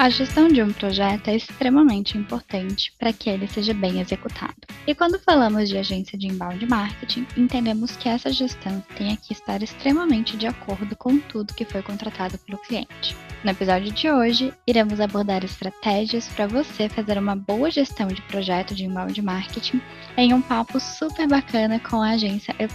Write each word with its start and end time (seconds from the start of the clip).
A 0.00 0.08
gestão 0.08 0.48
de 0.48 0.62
um 0.62 0.72
projeto 0.72 1.28
é 1.28 1.36
extremamente 1.36 2.16
importante 2.16 2.90
para 2.98 3.12
que 3.12 3.28
ele 3.28 3.46
seja 3.46 3.74
bem 3.74 4.00
executado. 4.00 4.56
E 4.86 4.94
quando 4.94 5.18
falamos 5.18 5.68
de 5.68 5.76
agência 5.76 6.16
de 6.16 6.26
inbound 6.26 6.66
marketing, 6.66 7.26
entendemos 7.36 7.98
que 7.98 8.08
essa 8.08 8.32
gestão 8.32 8.82
tem 8.96 9.14
que 9.16 9.34
estar 9.34 9.62
extremamente 9.62 10.38
de 10.38 10.46
acordo 10.46 10.96
com 10.96 11.18
tudo 11.18 11.52
que 11.52 11.66
foi 11.66 11.82
contratado 11.82 12.38
pelo 12.38 12.56
cliente. 12.56 13.14
No 13.44 13.50
episódio 13.50 13.92
de 13.92 14.10
hoje, 14.10 14.54
iremos 14.66 15.02
abordar 15.02 15.44
estratégias 15.44 16.26
para 16.28 16.46
você 16.46 16.88
fazer 16.88 17.18
uma 17.18 17.36
boa 17.36 17.70
gestão 17.70 18.08
de 18.08 18.22
projeto 18.22 18.74
de 18.74 18.86
inbound 18.86 19.20
marketing 19.20 19.82
em 20.16 20.32
um 20.32 20.40
papo 20.40 20.80
super 20.80 21.28
bacana 21.28 21.78
com 21.78 22.00
a 22.00 22.12
agência 22.12 22.56
E+. 22.58 22.66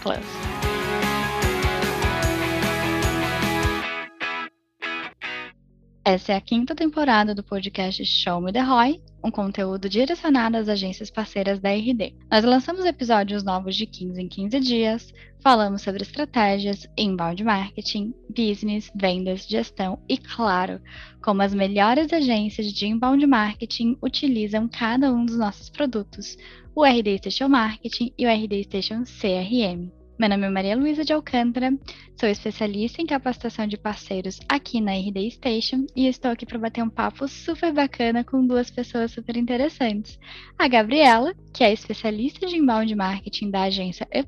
Essa 6.08 6.34
é 6.34 6.36
a 6.36 6.42
quinta 6.42 6.76
temporada 6.76 7.34
do 7.34 7.42
podcast 7.42 8.06
Show 8.06 8.40
Me 8.40 8.54
The 8.54 8.62
Roy, 8.62 9.02
um 9.24 9.32
conteúdo 9.32 9.90
direcionado 9.90 10.56
às 10.56 10.70
agências 10.70 11.10
parceiras 11.10 11.60
da 11.60 11.72
RD. 11.72 12.14
Nós 12.30 12.46
lançamos 12.46 12.86
episódios 12.86 13.44
novos 13.44 13.76
de 13.76 13.88
15 13.88 14.22
em 14.22 14.28
15 14.28 14.60
dias, 14.60 15.12
falamos 15.40 15.82
sobre 15.82 16.04
estratégias, 16.04 16.88
inbound 16.96 17.44
marketing, 17.44 18.14
business, 18.30 18.92
vendas, 18.96 19.48
gestão 19.48 19.98
e, 20.08 20.16
claro, 20.16 20.80
como 21.24 21.42
as 21.42 21.56
melhores 21.56 22.14
agências 22.14 22.72
de 22.72 22.86
inbound 22.86 23.26
marketing 23.26 23.98
utilizam 24.00 24.68
cada 24.68 25.12
um 25.12 25.26
dos 25.26 25.40
nossos 25.40 25.72
produtos, 25.72 26.38
o 26.76 26.86
RD 26.86 27.18
Station 27.18 27.50
Marketing 27.50 28.14
e 28.16 28.28
o 28.28 28.30
RD 28.30 28.64
Station 28.66 29.06
CRM. 29.06 29.92
Meu 30.18 30.30
nome 30.30 30.48
é 30.48 30.50
Maria 30.50 30.78
Luísa 30.78 31.04
de 31.04 31.12
Alcântara, 31.12 31.78
sou 32.18 32.30
especialista 32.30 33.02
em 33.02 33.06
capacitação 33.06 33.68
de 33.68 33.78
parceiros 33.78 34.40
aqui 34.48 34.80
na 34.80 34.94
RD 34.94 35.32
Station 35.32 35.86
e 35.94 36.08
estou 36.08 36.32
aqui 36.32 36.46
para 36.46 36.58
bater 36.58 36.82
um 36.82 36.90
papo 36.90 37.28
super 37.28 37.74
bacana 37.74 38.24
com 38.24 38.48
duas 38.48 38.72
pessoas 38.72 39.12
super 39.12 39.36
interessantes. 39.36 40.18
A 40.58 40.70
Gabriela, 40.70 41.34
que 41.54 41.66
é 41.66 41.74
especialista 41.74 42.48
de 42.48 42.56
inbound 42.56 42.96
marketing 42.96 43.52
da 43.52 43.64
agência 43.64 44.08
E+, 44.10 44.24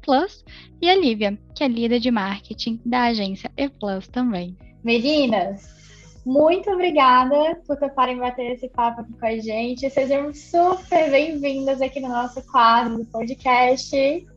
e 0.82 0.90
a 0.90 0.96
Lívia, 0.98 1.40
que 1.56 1.64
é 1.64 1.70
líder 1.70 2.02
de 2.02 2.12
marketing 2.12 2.82
da 2.86 3.04
agência 3.04 3.50
E+, 3.56 3.70
também. 4.12 4.58
Meninas, 4.84 5.74
muito 6.26 6.70
obrigada 6.70 7.62
por 7.66 7.78
toparem 7.78 8.18
bater 8.18 8.52
esse 8.52 8.68
papo 8.68 9.00
aqui 9.00 9.14
com 9.14 9.26
a 9.26 9.38
gente. 9.38 9.90
Sejam 9.90 10.34
super 10.34 11.10
bem-vindas 11.10 11.82
aqui 11.82 12.02
no 12.02 12.10
nosso 12.10 12.46
quadro 12.52 12.98
do 12.98 13.06
podcast. 13.06 14.28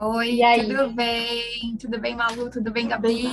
Oi, 0.00 0.38
tudo 0.64 0.92
bem? 0.92 1.76
Tudo 1.76 2.00
bem, 2.00 2.14
Malu? 2.14 2.48
Tudo 2.50 2.70
bem, 2.70 2.86
Gabi? 2.86 3.24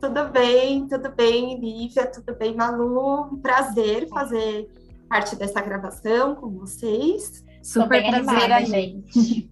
Tudo 0.00 0.28
bem, 0.32 0.88
tudo 0.88 1.12
bem, 1.12 1.60
Lívia? 1.60 2.06
Tudo 2.06 2.34
bem, 2.34 2.56
Malu? 2.56 3.32
Um 3.32 3.36
prazer 3.36 4.08
fazer 4.08 4.68
parte 5.08 5.36
dessa 5.36 5.60
gravação 5.60 6.34
com 6.34 6.50
vocês. 6.50 7.44
Super 7.62 8.02
prazer, 8.02 8.14
animada, 8.14 8.64
gente. 8.66 9.48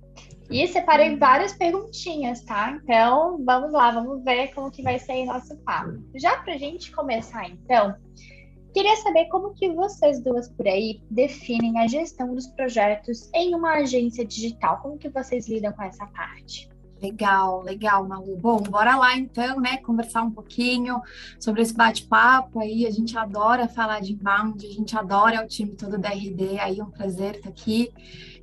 E 0.50 0.66
separei 0.66 1.16
várias 1.16 1.52
perguntinhas, 1.52 2.42
tá? 2.42 2.76
Então, 2.82 3.40
vamos 3.44 3.70
lá, 3.70 3.92
vamos 3.92 4.24
ver 4.24 4.48
como 4.52 4.72
que 4.72 4.82
vai 4.82 4.98
ser 4.98 5.22
o 5.22 5.26
nosso 5.26 5.56
papo. 5.58 6.02
Já 6.16 6.38
para 6.38 6.54
a 6.54 6.58
gente 6.58 6.90
começar, 6.90 7.48
então, 7.48 7.94
Queria 8.72 8.96
saber 8.96 9.26
como 9.26 9.54
que 9.54 9.72
vocês 9.72 10.22
duas 10.22 10.48
por 10.48 10.66
aí 10.66 11.00
definem 11.10 11.78
a 11.78 11.88
gestão 11.88 12.34
dos 12.34 12.46
projetos 12.46 13.28
em 13.34 13.54
uma 13.54 13.74
agência 13.74 14.24
digital. 14.24 14.78
Como 14.80 14.96
que 14.96 15.08
vocês 15.08 15.48
lidam 15.48 15.72
com 15.72 15.82
essa 15.82 16.06
parte? 16.06 16.70
Legal, 17.02 17.62
legal, 17.62 18.06
Malu. 18.06 18.36
Bom, 18.36 18.58
bora 18.58 18.94
lá 18.94 19.16
então, 19.16 19.58
né? 19.58 19.78
Conversar 19.78 20.22
um 20.22 20.30
pouquinho 20.30 21.00
sobre 21.38 21.62
esse 21.62 21.74
bate-papo 21.74 22.60
aí. 22.60 22.86
A 22.86 22.90
gente 22.90 23.16
adora 23.16 23.66
falar 23.66 24.00
de 24.00 24.12
inbound, 24.12 24.64
a 24.66 24.70
gente 24.70 24.96
adora 24.96 25.42
o 25.42 25.48
time 25.48 25.74
todo 25.74 25.96
da 25.96 26.10
RD. 26.10 26.58
Aí 26.60 26.78
é 26.78 26.84
um 26.84 26.90
prazer 26.90 27.36
estar 27.36 27.48
aqui. 27.48 27.90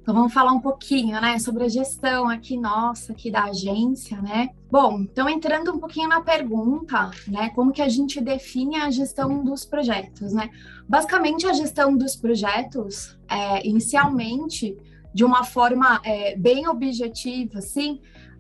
Então 0.08 0.16
vamos 0.16 0.32
falar 0.32 0.54
um 0.54 0.62
pouquinho, 0.62 1.20
né, 1.20 1.38
sobre 1.38 1.66
a 1.66 1.68
gestão 1.68 2.30
aqui 2.30 2.56
nossa, 2.56 3.12
aqui 3.12 3.30
da 3.30 3.44
agência, 3.44 4.22
né? 4.22 4.52
Bom, 4.72 5.02
então 5.02 5.28
entrando 5.28 5.74
um 5.74 5.80
pouquinho 5.80 6.08
na 6.08 6.22
pergunta, 6.22 7.12
né, 7.28 7.50
como 7.50 7.74
que 7.74 7.82
a 7.82 7.90
gente 7.90 8.22
define 8.22 8.78
a 8.78 8.90
gestão 8.90 9.44
dos 9.44 9.66
projetos, 9.66 10.32
né? 10.32 10.50
Basicamente 10.88 11.46
a 11.46 11.52
gestão 11.52 11.98
dos 11.98 12.16
projetos, 12.16 13.20
é, 13.30 13.68
inicialmente, 13.68 14.78
de 15.14 15.26
uma 15.26 15.44
forma 15.44 16.00
é, 16.06 16.38
bem 16.38 16.70
objetiva, 16.70 17.60
assim, 17.60 18.00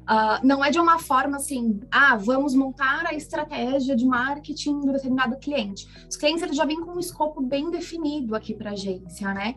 Uh, 0.09 0.39
não 0.41 0.63
é 0.63 0.72
de 0.72 0.79
uma 0.79 1.00
forma 1.00 1.35
assim, 1.35 1.81
ah, 1.91 2.16
vamos 2.16 2.56
montar 2.56 3.06
a 3.06 3.13
estratégia 3.13 3.94
de 3.94 4.06
marketing 4.06 4.79
do 4.79 4.94
determinado 4.94 5.35
cliente. 5.35 5.85
Os 6.09 6.16
clientes 6.16 6.41
eles 6.41 6.56
já 6.56 6.63
vêm 6.63 6.79
com 6.79 6.91
um 6.91 7.00
escopo 7.00 7.41
bem 7.41 7.69
definido 7.69 8.33
aqui 8.33 8.53
para 8.53 8.69
a 8.69 8.72
agência, 8.72 9.33
né? 9.33 9.56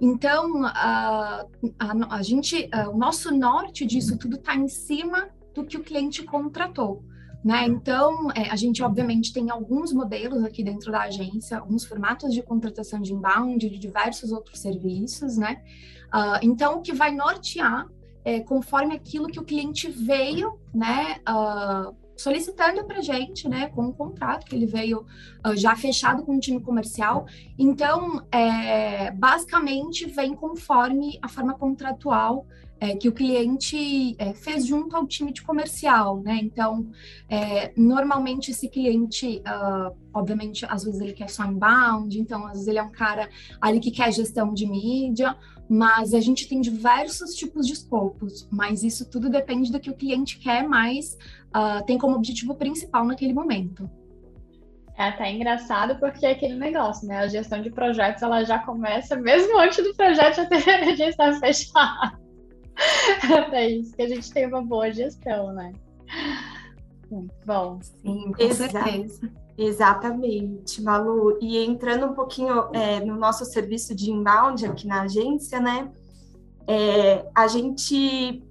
Então, 0.00 0.64
a, 0.64 1.46
a, 1.78 2.16
a 2.16 2.22
gente, 2.22 2.68
a, 2.72 2.90
o 2.90 2.96
nosso 2.96 3.34
norte 3.34 3.86
disso 3.86 4.18
tudo 4.18 4.36
está 4.36 4.54
em 4.54 4.68
cima 4.68 5.28
do 5.54 5.64
que 5.64 5.76
o 5.76 5.82
cliente 5.82 6.22
contratou. 6.22 7.02
Né? 7.44 7.64
Então, 7.64 8.30
é, 8.32 8.50
a 8.50 8.56
gente 8.56 8.82
obviamente 8.82 9.32
tem 9.32 9.50
alguns 9.50 9.92
modelos 9.92 10.42
aqui 10.42 10.64
dentro 10.64 10.90
da 10.90 11.02
agência, 11.02 11.58
alguns 11.58 11.84
formatos 11.84 12.34
de 12.34 12.42
contratação 12.42 13.00
de 13.00 13.12
inbound, 13.12 13.70
de 13.70 13.78
diversos 13.78 14.32
outros 14.32 14.58
serviços, 14.58 15.36
né? 15.36 15.62
Uh, 16.06 16.38
então, 16.42 16.78
o 16.78 16.82
que 16.82 16.92
vai 16.92 17.12
nortear 17.12 17.86
é, 18.24 18.40
conforme 18.40 18.96
aquilo 18.96 19.28
que 19.28 19.38
o 19.38 19.44
cliente 19.44 19.88
veio, 19.88 20.58
né? 20.74 21.20
Uh, 21.28 21.94
solicitando 22.16 22.84
para 22.84 23.00
gente, 23.00 23.48
né, 23.48 23.68
com 23.68 23.82
um 23.82 23.92
contrato 23.92 24.46
que 24.46 24.56
ele 24.56 24.66
veio 24.66 25.06
uh, 25.46 25.56
já 25.56 25.76
fechado 25.76 26.22
com 26.22 26.36
o 26.36 26.40
time 26.40 26.60
comercial. 26.60 27.26
Então, 27.58 28.26
é, 28.32 29.10
basicamente, 29.10 30.06
vem 30.06 30.34
conforme 30.34 31.18
a 31.22 31.28
forma 31.28 31.54
contratual 31.54 32.46
é, 32.80 32.94
que 32.94 33.08
o 33.08 33.12
cliente 33.12 34.14
é, 34.18 34.34
fez 34.34 34.66
junto 34.66 34.94
ao 34.94 35.06
time 35.06 35.32
de 35.32 35.42
comercial, 35.42 36.20
né? 36.20 36.38
Então, 36.42 36.90
é, 37.28 37.72
normalmente 37.76 38.50
esse 38.50 38.68
cliente, 38.68 39.42
uh, 39.46 39.96
obviamente, 40.12 40.66
às 40.68 40.84
vezes 40.84 41.00
ele 41.00 41.12
quer 41.12 41.30
só 41.30 41.44
inbound, 41.44 42.18
então 42.18 42.46
às 42.46 42.52
vezes 42.52 42.68
ele 42.68 42.78
é 42.78 42.82
um 42.82 42.90
cara 42.90 43.28
ali 43.60 43.80
que 43.80 43.90
quer 43.90 44.12
gestão 44.12 44.52
de 44.52 44.66
mídia, 44.66 45.36
mas 45.68 46.12
a 46.12 46.20
gente 46.20 46.46
tem 46.48 46.60
diversos 46.60 47.34
tipos 47.34 47.66
de 47.66 47.72
escopos, 47.72 48.46
mas 48.50 48.82
isso 48.82 49.08
tudo 49.08 49.30
depende 49.30 49.72
do 49.72 49.80
que 49.80 49.90
o 49.90 49.96
cliente 49.96 50.38
quer 50.38 50.66
mais, 50.68 51.16
uh, 51.56 51.84
tem 51.86 51.96
como 51.98 52.16
objetivo 52.16 52.54
principal 52.54 53.04
naquele 53.04 53.32
momento. 53.32 53.90
É 54.98 55.08
até 55.08 55.30
engraçado 55.30 55.98
porque 55.98 56.24
é 56.24 56.30
aquele 56.30 56.54
negócio, 56.54 57.06
né? 57.06 57.18
A 57.18 57.28
gestão 57.28 57.60
de 57.60 57.70
projetos 57.70 58.22
ela 58.22 58.44
já 58.44 58.58
começa 58.58 59.14
mesmo 59.14 59.58
antes 59.58 59.84
do 59.84 59.94
projeto 59.94 60.36
já, 60.36 60.46
ter, 60.46 60.60
já 60.96 61.08
estar 61.08 61.38
fechado. 61.38 62.25
É 63.52 63.68
isso 63.68 63.94
que 63.94 64.02
a 64.02 64.08
gente 64.08 64.30
tem 64.32 64.46
uma 64.46 64.62
boa 64.62 64.92
gestão, 64.92 65.52
né? 65.52 65.72
Muito 67.10 67.34
bom. 67.44 67.78
Sim, 67.82 68.32
com 68.32 68.52
certeza. 68.52 69.30
Exatamente, 69.56 70.82
Malu. 70.82 71.38
E 71.40 71.64
entrando 71.64 72.06
um 72.06 72.14
pouquinho 72.14 72.68
é, 72.74 73.00
no 73.00 73.16
nosso 73.16 73.44
serviço 73.44 73.94
de 73.94 74.10
inbound 74.10 74.66
aqui 74.66 74.86
na 74.86 75.02
agência, 75.02 75.58
né? 75.60 75.90
É, 76.68 77.26
a 77.34 77.46
gente 77.46 78.42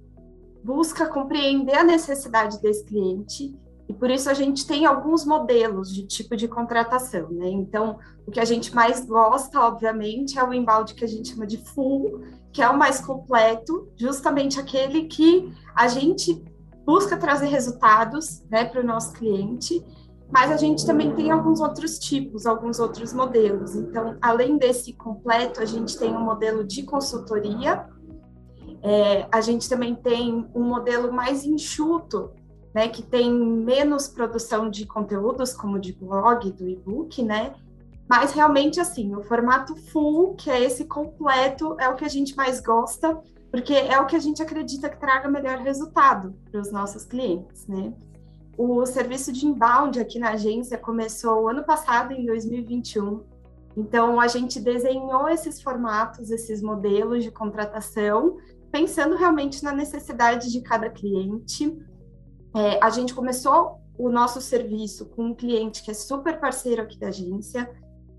busca 0.64 1.06
compreender 1.06 1.76
a 1.76 1.84
necessidade 1.84 2.60
desse 2.60 2.84
cliente 2.84 3.54
e 3.88 3.92
por 3.92 4.10
isso 4.10 4.28
a 4.28 4.34
gente 4.34 4.66
tem 4.66 4.84
alguns 4.84 5.24
modelos 5.24 5.94
de 5.94 6.04
tipo 6.04 6.36
de 6.36 6.48
contratação, 6.48 7.30
né? 7.30 7.48
Então, 7.48 7.98
o 8.26 8.32
que 8.32 8.40
a 8.40 8.44
gente 8.44 8.74
mais 8.74 9.04
gosta, 9.04 9.60
obviamente, 9.60 10.38
é 10.38 10.42
o 10.42 10.52
inbound 10.52 10.92
que 10.94 11.04
a 11.04 11.08
gente 11.08 11.28
chama 11.28 11.46
de 11.46 11.58
full, 11.58 12.20
que 12.56 12.62
é 12.62 12.68
o 12.70 12.78
mais 12.78 13.02
completo, 13.02 13.86
justamente 13.96 14.58
aquele 14.58 15.04
que 15.04 15.52
a 15.74 15.88
gente 15.88 16.42
busca 16.86 17.14
trazer 17.18 17.48
resultados, 17.48 18.42
né, 18.50 18.64
para 18.64 18.80
o 18.80 18.84
nosso 18.84 19.12
cliente 19.12 19.84
mas 20.28 20.50
a 20.50 20.56
gente 20.56 20.84
também 20.84 21.14
tem 21.14 21.30
alguns 21.30 21.60
outros 21.60 22.00
tipos, 22.00 22.46
alguns 22.46 22.80
outros 22.80 23.12
modelos. 23.12 23.76
Então, 23.76 24.16
além 24.20 24.58
desse 24.58 24.92
completo, 24.92 25.60
a 25.60 25.64
gente 25.64 25.96
tem 25.96 26.12
um 26.16 26.24
modelo 26.24 26.64
de 26.64 26.82
consultoria, 26.82 27.86
é, 28.82 29.28
a 29.30 29.40
gente 29.40 29.68
também 29.68 29.94
tem 29.94 30.48
um 30.52 30.64
modelo 30.64 31.12
mais 31.12 31.44
enxuto, 31.44 32.32
né, 32.74 32.88
que 32.88 33.04
tem 33.04 33.32
menos 33.32 34.08
produção 34.08 34.68
de 34.68 34.84
conteúdos, 34.84 35.52
como 35.52 35.78
de 35.78 35.92
blog, 35.92 36.50
do 36.50 36.68
e-book, 36.68 37.22
né? 37.22 37.54
Mas 38.08 38.32
realmente, 38.32 38.80
assim, 38.80 39.14
o 39.14 39.22
formato 39.22 39.74
full, 39.74 40.34
que 40.34 40.50
é 40.50 40.62
esse 40.62 40.84
completo, 40.84 41.76
é 41.80 41.88
o 41.88 41.96
que 41.96 42.04
a 42.04 42.08
gente 42.08 42.36
mais 42.36 42.60
gosta, 42.60 43.20
porque 43.50 43.74
é 43.74 43.98
o 44.00 44.06
que 44.06 44.14
a 44.14 44.20
gente 44.20 44.42
acredita 44.42 44.88
que 44.88 45.00
traga 45.00 45.28
melhor 45.28 45.58
resultado 45.58 46.34
para 46.50 46.60
os 46.60 46.70
nossos 46.70 47.04
clientes, 47.04 47.66
né? 47.66 47.92
O 48.56 48.86
serviço 48.86 49.32
de 49.32 49.46
inbound 49.46 50.00
aqui 50.00 50.18
na 50.18 50.30
agência 50.30 50.78
começou 50.78 51.48
ano 51.48 51.64
passado, 51.64 52.12
em 52.12 52.24
2021. 52.24 53.22
Então, 53.76 54.18
a 54.18 54.26
gente 54.26 54.58
desenhou 54.58 55.28
esses 55.28 55.60
formatos, 55.60 56.30
esses 56.30 56.62
modelos 56.62 57.22
de 57.22 57.30
contratação, 57.30 58.38
pensando 58.72 59.14
realmente 59.14 59.62
na 59.62 59.72
necessidade 59.72 60.50
de 60.50 60.62
cada 60.62 60.88
cliente. 60.88 61.76
É, 62.54 62.82
a 62.82 62.88
gente 62.88 63.12
começou 63.12 63.80
o 63.98 64.08
nosso 64.08 64.40
serviço 64.40 65.06
com 65.06 65.26
um 65.26 65.34
cliente 65.34 65.82
que 65.82 65.90
é 65.90 65.94
super 65.94 66.40
parceiro 66.40 66.80
aqui 66.82 66.98
da 66.98 67.08
agência. 67.08 67.70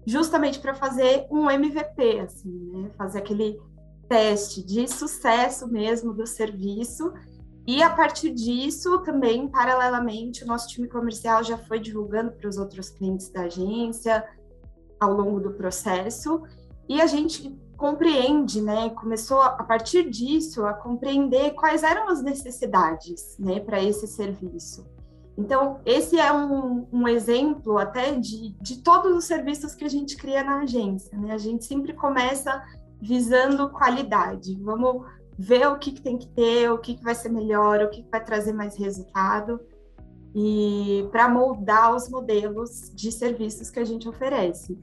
Justamente 0.08 0.60
para 0.60 0.74
fazer 0.74 1.28
um 1.30 1.52
MVP, 1.52 2.22
assim, 2.22 2.72
né? 2.72 2.90
Fazer 2.98 3.20
aquele 3.20 3.60
teste 4.08 4.66
de 4.66 4.88
sucesso 4.88 5.68
mesmo 5.68 6.14
do 6.14 6.26
serviço. 6.26 7.14
E 7.68 7.84
a 7.84 7.90
partir 7.90 8.30
disso, 8.32 9.00
também, 9.00 9.50
paralelamente, 9.50 10.46
o 10.46 10.48
nosso 10.48 10.70
time 10.70 10.88
comercial 10.88 11.44
já 11.44 11.58
foi 11.58 11.82
divulgando 11.82 12.32
para 12.32 12.48
os 12.48 12.58
outros 12.58 12.90
clientes 12.90 13.30
da 13.30 13.42
agência 13.42 14.26
ao 14.98 15.12
longo 15.12 15.42
do 15.42 15.52
processo. 15.52 16.42
E 16.88 17.02
a 17.02 17.06
gente 17.06 17.54
compreende, 17.76 18.62
né? 18.62 18.90
Começou 18.92 19.42
a 19.42 19.62
partir 19.62 20.10
disso 20.10 20.66
a 20.66 20.74
compreender 20.74 21.52
quais 21.52 21.84
eram 21.84 22.08
as 22.08 22.24
necessidades, 22.24 23.38
né, 23.38 23.60
para 23.60 23.84
esse 23.84 24.08
serviço. 24.08 24.86
Então, 25.38 25.80
esse 25.86 26.20
é 26.20 26.34
um, 26.34 26.88
um 26.92 27.08
exemplo 27.08 27.78
até 27.78 28.16
de, 28.16 28.56
de 28.60 28.82
todos 28.82 29.16
os 29.16 29.26
serviços 29.26 29.76
que 29.76 29.86
a 29.86 29.90
gente 29.90 30.18
cria 30.18 30.44
na 30.44 30.62
agência, 30.62 31.16
né? 31.18 31.32
A 31.32 31.38
gente 31.38 31.64
sempre 31.64 31.94
começa 31.94 32.64
visando 33.00 33.70
qualidade. 33.70 34.58
Vamos 34.62 35.06
ver 35.38 35.68
o 35.68 35.78
que, 35.78 35.92
que 35.92 36.02
tem 36.02 36.18
que 36.18 36.28
ter, 36.30 36.72
o 36.72 36.80
que, 36.80 36.96
que 36.96 37.04
vai 37.04 37.14
ser 37.14 37.30
melhor, 37.30 37.84
o 37.84 37.90
que, 37.90 38.02
que 38.02 38.10
vai 38.10 38.24
trazer 38.24 38.52
mais 38.52 38.76
resultado 38.76 39.60
e 40.36 41.08
para 41.12 41.30
moldar 41.30 41.96
os 41.96 42.10
modelos 42.10 42.92
de 42.94 43.12
serviços 43.12 43.70
que 43.70 43.80
a 43.80 43.86
gente 43.86 44.08
oferece. 44.08 44.78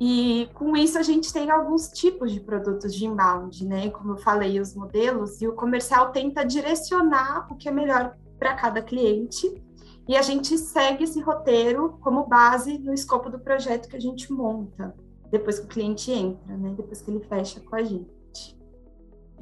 E 0.00 0.48
com 0.54 0.76
isso 0.76 0.98
a 0.98 1.02
gente 1.02 1.32
tem 1.32 1.50
alguns 1.50 1.88
tipos 1.88 2.32
de 2.32 2.40
produtos 2.40 2.94
de 2.94 3.06
inbound, 3.06 3.64
né? 3.64 3.90
Como 3.90 4.12
eu 4.12 4.16
falei, 4.16 4.60
os 4.60 4.74
modelos, 4.74 5.40
e 5.40 5.46
o 5.46 5.52
comercial 5.52 6.10
tenta 6.10 6.44
direcionar 6.44 7.46
o 7.50 7.56
que 7.56 7.68
é 7.68 7.72
melhor 7.72 8.16
para 8.38 8.54
cada 8.54 8.82
cliente. 8.82 9.62
E 10.06 10.16
a 10.16 10.22
gente 10.22 10.56
segue 10.58 11.04
esse 11.04 11.20
roteiro 11.20 11.98
como 12.00 12.26
base 12.26 12.78
no 12.78 12.92
escopo 12.92 13.30
do 13.30 13.38
projeto 13.38 13.88
que 13.88 13.96
a 13.96 14.00
gente 14.00 14.30
monta, 14.32 14.94
depois 15.30 15.58
que 15.58 15.64
o 15.64 15.68
cliente 15.68 16.12
entra, 16.12 16.56
né? 16.56 16.74
Depois 16.76 17.00
que 17.00 17.10
ele 17.10 17.20
fecha 17.20 17.60
com 17.60 17.76
a 17.76 17.82
gente. 17.82 18.14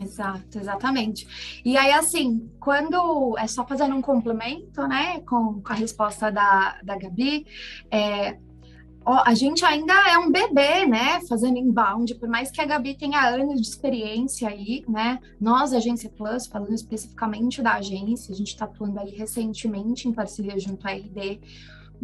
Exato, 0.01 0.59
exatamente. 0.59 1.61
E 1.65 1.77
aí, 1.77 1.93
assim, 1.93 2.51
quando 2.59 3.37
é 3.39 3.47
só 3.47 3.67
fazendo 3.67 3.95
um 3.95 4.03
complemento, 4.03 4.87
né, 4.87 5.21
com, 5.21 5.61
com 5.63 5.73
a 5.73 5.77
resposta 5.77 6.31
da, 6.31 6.81
da 6.83 6.97
Gabi, 6.97 7.47
é, 7.91 8.39
a 9.05 9.35
gente 9.35 9.65
ainda 9.65 9.95
é 10.11 10.19
um 10.19 10.31
bebê, 10.31 10.87
né, 10.87 11.21
fazendo 11.29 11.59
inbound, 11.59 12.15
por 12.17 12.29
mais 12.29 12.51
que 12.51 12.61
a 12.61 12.65
Gabi 12.65 12.95
tenha 12.95 13.29
anos 13.29 13.61
de 13.61 13.67
experiência 13.67 14.49
aí, 14.49 14.85
né, 14.89 15.19
nós, 15.41 15.73
Agência 15.73 16.11
Plus, 16.11 16.47
falando 16.47 16.75
especificamente 16.75 17.63
da 17.63 17.75
agência, 17.75 18.33
a 18.33 18.37
gente 18.37 18.49
está 18.49 18.65
atuando 18.65 19.01
aí 19.01 19.11
recentemente 19.11 20.09
em 20.09 20.13
parceria 20.13 20.59
junto 20.59 20.87
à 20.87 20.93
RD, 20.93 21.41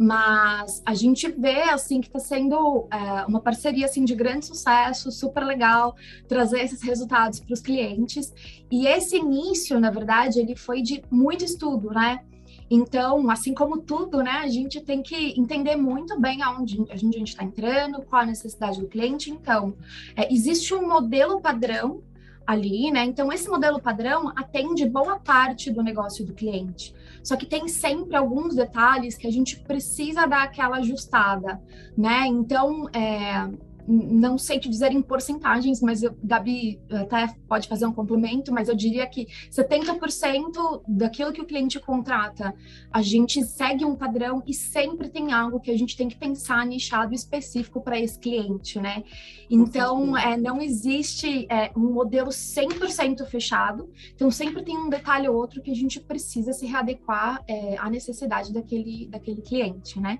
mas 0.01 0.81
a 0.85 0.93
gente 0.93 1.29
vê 1.29 1.63
assim 1.63 1.99
que 1.99 2.07
está 2.07 2.19
sendo 2.19 2.87
é, 2.89 3.25
uma 3.25 3.41
parceria 3.41 3.85
assim 3.85 4.05
de 4.05 4.15
grande 4.15 4.45
sucesso, 4.45 5.11
super 5.11 5.43
legal 5.43 5.93
trazer 6.25 6.61
esses 6.61 6.81
resultados 6.81 7.41
para 7.41 7.53
os 7.53 7.59
clientes. 7.59 8.33
E 8.71 8.87
esse 8.87 9.17
início, 9.17 9.77
na 9.77 9.91
verdade, 9.91 10.39
ele 10.39 10.55
foi 10.55 10.81
de 10.81 11.03
muito 11.11 11.43
estudo, 11.43 11.89
né? 11.89 12.21
Então, 12.69 13.29
assim 13.29 13.53
como 13.53 13.79
tudo, 13.79 14.21
né, 14.21 14.41
a 14.43 14.47
gente 14.47 14.79
tem 14.81 15.01
que 15.01 15.39
entender 15.39 15.75
muito 15.75 16.19
bem 16.19 16.43
aonde 16.43 16.85
a 16.91 16.95
gente 16.95 17.29
está 17.29 17.43
entrando, 17.43 18.01
qual 18.03 18.21
a 18.21 18.25
necessidade 18.25 18.79
do 18.79 18.87
cliente. 18.87 19.31
Então, 19.31 19.73
é, 20.15 20.31
existe 20.31 20.73
um 20.73 20.87
modelo 20.87 21.41
padrão 21.41 22.03
ali, 22.45 22.91
né? 22.91 23.05
Então, 23.05 23.31
esse 23.31 23.47
modelo 23.47 23.79
padrão 23.79 24.29
atende 24.35 24.83
boa 24.87 25.19
parte 25.19 25.69
do 25.71 25.83
negócio 25.83 26.25
do 26.25 26.33
cliente. 26.33 26.95
Só 27.23 27.35
que 27.35 27.45
tem 27.45 27.67
sempre 27.67 28.15
alguns 28.15 28.55
detalhes 28.55 29.15
que 29.15 29.27
a 29.27 29.31
gente 29.31 29.59
precisa 29.59 30.25
dar 30.25 30.43
aquela 30.43 30.77
ajustada, 30.77 31.61
né? 31.95 32.25
Então, 32.25 32.89
é, 32.89 33.47
não 33.89 34.37
sei 34.37 34.59
te 34.59 34.69
dizer 34.69 34.91
em 34.91 35.01
porcentagens, 35.01 35.81
mas 35.81 36.03
eu, 36.03 36.15
Gabi 36.23 36.79
até 36.91 37.27
pode 37.47 37.67
fazer 37.67 37.87
um 37.87 37.91
complemento, 37.91 38.53
mas 38.53 38.69
eu 38.69 38.75
diria 38.75 39.07
que 39.07 39.25
70% 39.49 40.83
daquilo 40.87 41.33
que 41.33 41.41
o 41.41 41.45
cliente 41.45 41.79
contrata, 41.79 42.53
a 42.91 43.01
gente 43.01 43.43
segue 43.43 43.83
um 43.83 43.95
padrão 43.95 44.43
e 44.45 44.53
sempre 44.53 45.09
tem 45.09 45.33
algo 45.33 45.59
que 45.59 45.71
a 45.71 45.77
gente 45.77 45.97
tem 45.97 46.07
que 46.07 46.15
pensar 46.15 46.65
nichado 46.67 47.15
específico 47.15 47.81
para 47.81 47.99
esse 47.99 48.19
cliente, 48.19 48.79
né? 48.79 49.03
Então, 49.49 50.15
é, 50.15 50.37
não 50.37 50.61
existe 50.61 51.47
é, 51.49 51.71
um 51.75 51.91
modelo 51.91 52.29
100% 52.29 53.25
fechado, 53.25 53.89
então 54.13 54.29
sempre 54.29 54.63
tem 54.63 54.77
um 54.77 54.89
detalhe 54.89 55.27
ou 55.27 55.35
outro 55.35 55.63
que 55.63 55.71
a 55.71 55.75
gente 55.75 55.99
precisa 55.99 56.53
se 56.53 56.67
readequar 56.67 57.43
é, 57.47 57.75
à 57.77 57.89
necessidade 57.89 58.53
daquele, 58.53 59.07
daquele 59.07 59.41
cliente, 59.41 59.99
né? 59.99 60.19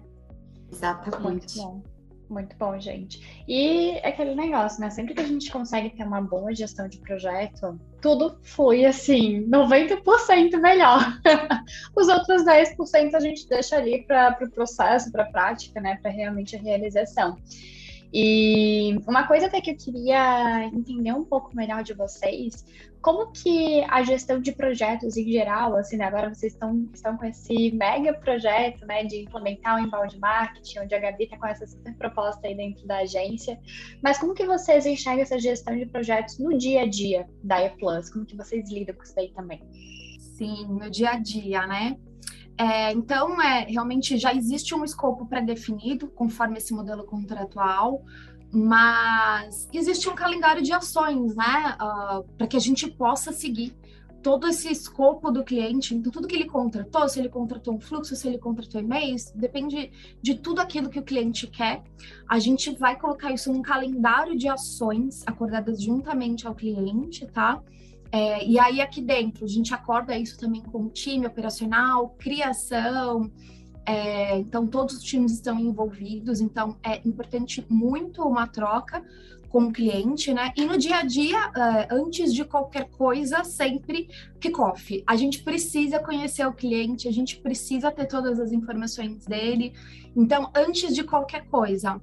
Exatamente. 0.72 1.22
Muito 1.22 1.56
bom. 1.56 1.99
Muito 2.30 2.56
bom, 2.58 2.80
gente. 2.80 3.44
E 3.48 3.98
aquele 4.04 4.36
negócio, 4.36 4.80
né? 4.80 4.92
Sempre 4.92 5.16
que 5.16 5.22
a 5.22 5.26
gente 5.26 5.52
consegue 5.52 5.90
ter 5.90 6.04
uma 6.04 6.22
boa 6.22 6.54
gestão 6.54 6.88
de 6.88 7.00
projeto, 7.00 7.80
tudo 8.00 8.38
flui 8.44 8.86
assim, 8.86 9.50
90% 9.50 10.62
melhor. 10.62 11.20
Os 11.98 12.08
outros 12.08 12.44
10% 12.44 13.16
a 13.16 13.20
gente 13.20 13.50
deixa 13.50 13.78
ali 13.78 14.04
para 14.04 14.30
o 14.30 14.36
pro 14.36 14.52
processo, 14.52 15.12
para 15.12 15.24
a 15.24 15.32
prática, 15.32 15.82
né? 15.82 15.98
Para 16.02 16.12
realmente 16.12 16.56
a 16.56 16.60
realização. 16.60 17.36
E 18.12 18.98
uma 19.08 19.28
coisa 19.28 19.46
até 19.46 19.62
que 19.62 19.72
eu 19.72 19.78
queria 19.78 20.66
entender 20.66 21.14
um 21.14 21.24
pouco 21.24 21.56
melhor 21.56 21.84
de 21.84 21.94
vocês, 21.94 22.66
como 23.02 23.32
que 23.32 23.84
a 23.88 24.04
gestão 24.04 24.40
de 24.40 24.52
projetos 24.52 25.16
em 25.16 25.32
geral, 25.32 25.76
assim, 25.76 25.98
né, 25.98 26.06
agora 26.06 26.34
vocês 26.34 26.54
estão, 26.54 26.90
estão 26.94 27.16
com 27.18 27.26
esse 27.26 27.72
mega 27.72 28.14
projeto, 28.14 28.86
né, 28.86 29.04
de 29.04 29.22
implementar 29.22 29.76
o 29.76 29.80
inbound 29.80 30.18
marketing, 30.20 30.80
onde 30.80 30.96
a 30.96 31.00
Gabi 31.00 31.24
está 31.24 31.38
com 31.38 31.48
essa 31.48 31.66
super 31.68 31.96
proposta 31.96 32.48
aí 32.48 32.56
dentro 32.56 32.86
da 32.88 32.98
agência, 32.98 33.60
mas 34.02 34.18
como 34.18 34.34
que 34.34 34.46
vocês 34.46 34.86
enxergam 34.86 35.22
essa 35.22 35.40
gestão 35.40 35.78
de 35.78 35.86
projetos 35.86 36.40
no 36.40 36.58
dia 36.58 36.82
a 36.82 36.88
dia 36.88 37.28
da 37.44 37.64
E+, 37.64 37.70
como 37.80 38.26
que 38.26 38.36
vocês 38.36 38.70
lidam 38.70 38.96
com 38.96 39.04
isso 39.04 39.20
aí 39.20 39.30
também? 39.30 39.62
Sim, 40.20 40.68
no 40.68 40.90
dia 40.90 41.12
a 41.12 41.20
dia, 41.20 41.68
né? 41.68 41.98
É, 42.60 42.92
então, 42.92 43.42
é, 43.42 43.64
realmente 43.70 44.18
já 44.18 44.34
existe 44.36 44.76
um 44.76 44.84
escopo 44.84 45.26
pré-definido, 45.26 46.10
conforme 46.10 46.58
esse 46.58 46.74
modelo 46.74 47.06
contratual, 47.06 48.04
mas 48.52 49.70
existe 49.72 50.10
um 50.10 50.14
calendário 50.14 50.62
de 50.62 50.74
ações, 50.74 51.34
né, 51.38 51.78
uh, 51.82 52.22
para 52.38 52.48
que 52.48 52.58
a 52.58 52.60
gente 52.60 52.92
possa 52.92 53.32
seguir 53.32 53.74
todo 54.22 54.46
esse 54.46 54.70
escopo 54.70 55.32
do 55.32 55.42
cliente, 55.42 55.96
então 55.96 56.12
tudo 56.12 56.28
que 56.28 56.36
ele 56.36 56.50
contratou, 56.50 57.08
se 57.08 57.20
ele 57.20 57.30
contratou 57.30 57.74
um 57.74 57.80
fluxo, 57.80 58.14
se 58.14 58.28
ele 58.28 58.38
contratou 58.38 58.82
e-mails, 58.82 59.32
depende 59.34 59.90
de 60.22 60.36
tudo 60.36 60.60
aquilo 60.60 60.90
que 60.90 61.00
o 61.00 61.04
cliente 61.04 61.48
quer. 61.48 61.82
A 62.28 62.40
gente 62.40 62.72
vai 62.72 63.00
colocar 63.00 63.32
isso 63.32 63.54
num 63.54 63.62
calendário 63.62 64.38
de 64.38 64.50
ações 64.50 65.24
acordadas 65.26 65.82
juntamente 65.82 66.46
ao 66.46 66.54
cliente, 66.54 67.26
tá? 67.28 67.62
É, 68.12 68.46
e 68.46 68.60
aí 68.60 68.82
aqui 68.82 69.02
dentro 69.02 69.46
a 69.46 69.48
gente 69.48 69.74
acorda 69.74 70.18
isso 70.18 70.38
também 70.38 70.62
com 70.62 70.86
o 70.86 70.90
time 70.90 71.28
operacional, 71.28 72.16
criação, 72.18 73.32
é, 73.86 74.38
então 74.38 74.66
todos 74.66 74.96
os 74.96 75.04
times 75.04 75.34
estão 75.34 75.60
envolvidos, 75.60 76.42
então 76.42 76.78
é 76.84 77.02
importante 77.08 77.66
muito 77.70 78.24
uma 78.24 78.48
troca 78.48 79.04
com 79.50 79.64
o 79.64 79.74
cliente, 79.74 80.32
né? 80.34 80.54
E 80.56 80.64
no 80.64 80.78
dia 80.78 80.98
a 80.98 81.04
dia, 81.04 81.52
é, 81.56 81.88
antes 81.92 82.34
de 82.34 82.46
qualquer 82.46 82.88
coisa, 82.92 83.44
sempre 83.44 84.08
kickoff. 84.40 85.04
A 85.08 85.16
gente 85.16 85.44
precisa 85.44 86.00
conhecer 86.00 86.46
o 86.46 86.54
cliente, 86.54 87.08
a 87.08 87.12
gente 87.12 87.38
precisa 87.38 87.92
ter 87.92 88.06
todas 88.06 88.40
as 88.40 88.52
informações 88.52 89.26
dele. 89.26 89.74
Então, 90.16 90.52
antes 90.56 90.94
de 90.94 91.04
qualquer 91.04 91.48
coisa, 91.48 92.00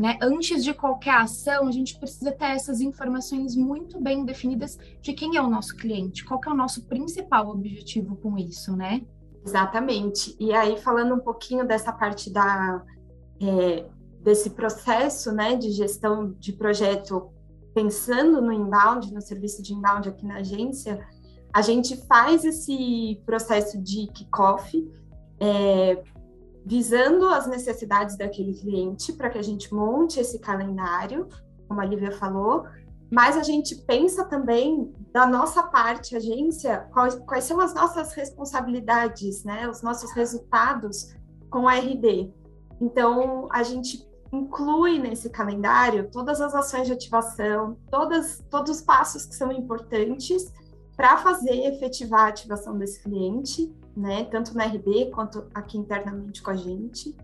né? 0.00 0.16
Antes 0.22 0.64
de 0.64 0.72
qualquer 0.72 1.14
ação, 1.14 1.68
a 1.68 1.70
gente 1.70 1.98
precisa 1.98 2.32
ter 2.32 2.46
essas 2.46 2.80
informações 2.80 3.54
muito 3.54 4.00
bem 4.00 4.24
definidas 4.24 4.78
de 5.02 5.12
quem 5.12 5.36
é 5.36 5.42
o 5.42 5.46
nosso 5.46 5.76
cliente, 5.76 6.24
qual 6.24 6.40
é 6.46 6.48
o 6.48 6.56
nosso 6.56 6.86
principal 6.86 7.50
objetivo 7.50 8.16
com 8.16 8.38
isso, 8.38 8.74
né? 8.74 9.02
Exatamente. 9.44 10.34
E 10.40 10.54
aí, 10.54 10.78
falando 10.78 11.14
um 11.14 11.18
pouquinho 11.18 11.66
dessa 11.66 11.92
parte 11.92 12.32
da, 12.32 12.82
é, 13.42 13.84
desse 14.22 14.48
processo 14.48 15.32
né, 15.32 15.54
de 15.54 15.70
gestão 15.70 16.32
de 16.32 16.54
projeto, 16.54 17.30
pensando 17.74 18.40
no 18.40 18.54
inbound, 18.54 19.12
no 19.12 19.20
serviço 19.20 19.62
de 19.62 19.74
inbound 19.74 20.08
aqui 20.08 20.24
na 20.24 20.36
agência, 20.36 21.06
a 21.52 21.60
gente 21.60 21.94
faz 22.06 22.42
esse 22.46 23.20
processo 23.26 23.78
de 23.78 24.06
kickoff, 24.14 24.82
é, 25.38 26.02
visando 26.64 27.26
as 27.26 27.46
necessidades 27.46 28.16
daquele 28.16 28.54
cliente 28.54 29.12
para 29.12 29.30
que 29.30 29.38
a 29.38 29.42
gente 29.42 29.72
monte 29.72 30.20
esse 30.20 30.38
calendário, 30.38 31.28
como 31.66 31.80
a 31.80 31.84
Lívia 31.84 32.12
falou, 32.12 32.64
mas 33.10 33.36
a 33.36 33.42
gente 33.42 33.74
pensa 33.74 34.24
também 34.24 34.94
da 35.12 35.26
nossa 35.26 35.62
parte, 35.64 36.16
agência, 36.16 36.88
quais, 36.92 37.16
quais 37.26 37.44
são 37.44 37.58
as 37.58 37.74
nossas 37.74 38.12
responsabilidades, 38.12 39.42
né, 39.42 39.68
os 39.68 39.82
nossos 39.82 40.12
resultados 40.12 41.12
com 41.50 41.66
a 41.66 41.74
RD. 41.74 42.32
Então, 42.80 43.48
a 43.50 43.64
gente 43.64 44.08
inclui 44.32 44.98
nesse 45.00 45.28
calendário 45.28 46.08
todas 46.08 46.40
as 46.40 46.54
ações 46.54 46.86
de 46.86 46.92
ativação, 46.92 47.76
todas, 47.90 48.44
todos 48.48 48.76
os 48.76 48.80
passos 48.80 49.26
que 49.26 49.34
são 49.34 49.50
importantes 49.50 50.52
para 50.96 51.16
fazer 51.16 51.66
efetivar 51.66 52.26
a 52.26 52.28
ativação 52.28 52.78
desse 52.78 53.02
cliente 53.02 53.74
né? 54.00 54.24
Tanto 54.24 54.56
na 54.56 54.64
RD 54.64 55.10
quanto 55.14 55.46
aqui 55.54 55.78
internamente 55.78 56.42
com 56.42 56.50
a 56.50 56.56
gente. 56.56 57.14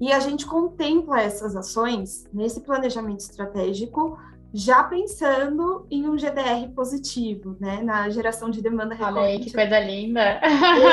E 0.00 0.12
a 0.12 0.20
gente 0.20 0.46
contempla 0.46 1.20
essas 1.20 1.54
ações 1.54 2.24
nesse 2.32 2.60
planejamento 2.60 3.20
estratégico 3.20 4.18
já 4.54 4.84
pensando 4.84 5.86
em 5.90 6.06
um 6.06 6.16
GDR 6.16 6.68
positivo, 6.74 7.56
né, 7.58 7.82
na 7.82 8.10
geração 8.10 8.50
de 8.50 8.60
demanda 8.60 8.94
recorrente. 8.94 9.18
Olha 9.18 9.28
aí, 9.28 9.40
que 9.40 9.52
coisa 9.52 9.80
linda! 9.80 10.40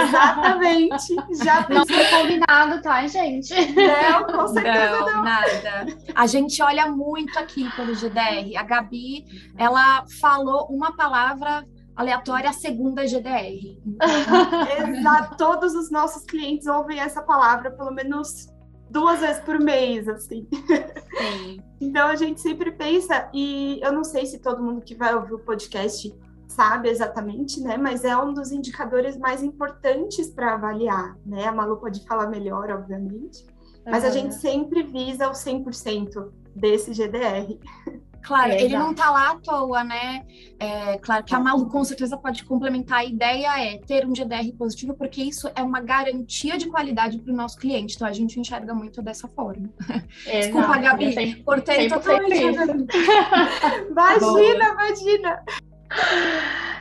Exatamente! 0.01 1.15
Já 1.43 1.67
Não 1.69 1.85
foi 1.85 2.05
combinado, 2.05 2.81
tá, 2.81 3.05
gente? 3.07 3.53
Não, 3.75 4.23
com 4.27 4.47
certeza 4.47 4.99
não, 5.01 5.11
não. 5.11 5.23
nada. 5.23 5.87
A 6.15 6.25
gente 6.25 6.61
olha 6.63 6.87
muito 6.87 7.37
aqui 7.37 7.69
pelo 7.75 7.93
GDR. 7.93 8.55
A 8.57 8.63
Gabi, 8.63 9.25
ela 9.57 10.05
falou 10.21 10.67
uma 10.69 10.95
palavra 10.95 11.65
aleatória, 11.99 12.49
a 12.49 12.53
segunda 12.53 13.05
GDR. 13.05 13.77
Exato, 14.97 15.37
todos 15.37 15.75
os 15.75 15.91
nossos 15.91 16.23
clientes 16.23 16.65
ouvem 16.65 16.97
essa 16.97 17.21
palavra 17.21 17.71
pelo 17.71 17.91
menos 17.91 18.47
duas 18.89 19.19
vezes 19.19 19.41
por 19.43 19.59
mês, 19.59 20.07
assim. 20.07 20.47
Sim. 20.49 21.61
então 21.81 22.07
a 22.07 22.15
gente 22.15 22.39
sempre 22.39 22.71
pensa, 22.71 23.29
e 23.33 23.81
eu 23.83 23.91
não 23.91 24.05
sei 24.05 24.25
se 24.25 24.39
todo 24.39 24.63
mundo 24.63 24.81
que 24.81 24.95
vai 24.95 25.13
ouvir 25.13 25.33
o 25.33 25.39
podcast 25.39 26.09
sabe 26.47 26.89
exatamente, 26.89 27.61
né? 27.61 27.77
Mas 27.77 28.05
é 28.05 28.15
um 28.17 28.33
dos 28.33 28.51
indicadores 28.51 29.17
mais 29.17 29.43
importantes 29.43 30.29
para 30.29 30.53
avaliar, 30.53 31.17
né? 31.25 31.47
A 31.47 31.51
Malu 31.51 31.77
pode 31.77 32.05
falar 32.07 32.27
melhor, 32.27 32.71
obviamente. 32.71 33.45
Mas 33.85 34.03
uhum. 34.03 34.09
a 34.09 34.11
gente 34.13 34.35
sempre 34.35 34.83
visa 34.83 35.27
o 35.27 35.33
100% 35.33 36.31
desse 36.55 36.93
GDR. 36.93 37.59
Claro, 38.21 38.51
é, 38.51 38.61
ele 38.61 38.77
não 38.77 38.91
está 38.91 39.09
lá 39.09 39.31
à 39.31 39.35
toa, 39.35 39.83
né? 39.83 40.25
É, 40.59 40.97
claro 40.97 41.23
que 41.23 41.33
a 41.33 41.39
Malu 41.39 41.67
com 41.67 41.83
certeza 41.83 42.17
pode 42.17 42.43
complementar. 42.43 42.99
A 42.99 43.05
ideia 43.05 43.59
é 43.63 43.77
ter 43.77 44.05
um 44.05 44.13
GDR 44.13 44.51
positivo, 44.57 44.93
porque 44.93 45.23
isso 45.23 45.49
é 45.55 45.63
uma 45.63 45.79
garantia 45.79 46.57
de 46.57 46.67
qualidade 46.67 47.17
para 47.19 47.33
o 47.33 47.35
nosso 47.35 47.57
cliente. 47.57 47.95
Então 47.95 48.07
a 48.07 48.13
gente 48.13 48.39
enxerga 48.39 48.73
muito 48.73 49.01
dessa 49.01 49.27
forma. 49.27 49.69
É, 50.25 50.41
Desculpa, 50.41 50.77
Gabi, 50.77 51.35
cortei 51.43 51.87
totalmente. 51.87 52.35
imagina, 53.89 54.69
imagina. 54.73 55.43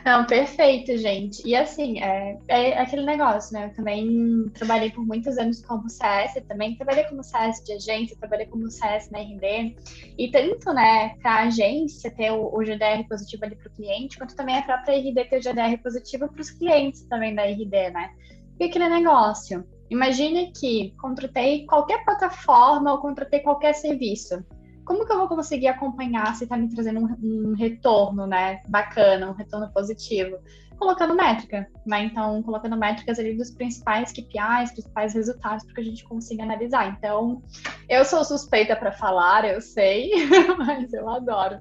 Não, 0.04 0.24
perfeito, 0.24 0.96
gente. 0.96 1.46
E 1.46 1.54
assim, 1.54 2.00
é, 2.00 2.38
é 2.48 2.78
aquele 2.80 3.04
negócio, 3.04 3.52
né? 3.52 3.66
Eu 3.66 3.74
também 3.74 4.48
trabalhei 4.54 4.90
por 4.90 5.04
muitos 5.06 5.36
anos 5.36 5.62
como 5.62 5.88
CS, 5.88 6.34
também 6.48 6.76
trabalhei 6.76 7.04
como 7.04 7.22
CS 7.22 7.62
de 7.64 7.72
agência, 7.72 8.16
trabalhei 8.18 8.46
como 8.46 8.70
CS 8.70 9.10
na 9.10 9.18
RD. 9.18 9.76
E 10.16 10.30
tanto, 10.30 10.72
né, 10.72 11.14
para 11.20 11.32
a 11.32 11.42
agência 11.44 12.10
ter 12.10 12.30
o, 12.30 12.54
o, 12.54 12.64
GDR 12.64 13.06
positivo 13.08 13.44
ali 13.44 13.56
para 13.56 13.68
o 13.68 13.74
cliente, 13.74 14.16
quanto 14.16 14.36
também 14.36 14.56
a 14.56 14.62
própria 14.62 14.96
RD 14.98 15.24
ter 15.26 15.38
o 15.38 15.42
GDR 15.42 15.76
positivo 15.82 16.28
para 16.28 16.40
os 16.40 16.50
clientes 16.50 17.02
também 17.02 17.34
da 17.34 17.44
RD, 17.44 17.90
né? 17.90 18.10
E 18.58 18.64
aquele 18.64 18.88
negócio. 18.88 19.62
Imagine 19.90 20.52
que 20.52 20.94
contratei 20.98 21.64
qualquer 21.66 22.04
plataforma 22.04 22.92
ou 22.92 22.98
contratei 22.98 23.40
qualquer 23.40 23.74
serviço 23.74 24.44
como 24.88 25.04
que 25.04 25.12
eu 25.12 25.18
vou 25.18 25.28
conseguir 25.28 25.68
acompanhar 25.68 26.34
se 26.34 26.44
está 26.44 26.56
me 26.56 26.66
trazendo 26.74 27.00
um, 27.00 27.50
um, 27.50 27.54
retorno, 27.54 28.26
né, 28.26 28.62
bacana, 28.66 29.28
um 29.28 29.34
retorno 29.34 29.70
positivo? 29.70 30.38
Colocando 30.78 31.14
métrica, 31.14 31.68
né? 31.84 32.04
Então, 32.04 32.42
colocando 32.42 32.74
métricas 32.74 33.18
ali 33.18 33.36
dos 33.36 33.50
principais 33.50 34.12
KPIs, 34.12 34.72
principais 34.72 35.12
resultados, 35.12 35.62
para 35.64 35.74
que 35.74 35.80
a 35.82 35.84
gente 35.84 36.04
consiga 36.04 36.42
analisar. 36.42 36.96
Então, 36.96 37.42
eu 37.86 38.02
sou 38.02 38.24
suspeita 38.24 38.74
para 38.74 38.90
falar, 38.90 39.44
eu 39.44 39.60
sei, 39.60 40.10
mas 40.56 40.90
eu 40.94 41.06
adoro. 41.06 41.58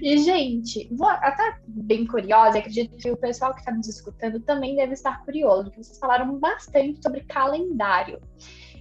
E, 0.00 0.18
gente, 0.18 0.88
vou, 0.92 1.08
até 1.08 1.56
bem 1.66 2.06
curiosa, 2.06 2.58
acredito 2.58 2.96
que 2.98 3.10
o 3.10 3.16
pessoal 3.16 3.52
que 3.52 3.60
está 3.60 3.72
nos 3.72 3.88
escutando 3.88 4.38
também 4.40 4.76
deve 4.76 4.92
estar 4.92 5.24
curioso, 5.24 5.64
porque 5.64 5.82
vocês 5.82 5.98
falaram 5.98 6.38
bastante 6.38 7.02
sobre 7.02 7.24
calendário. 7.24 8.20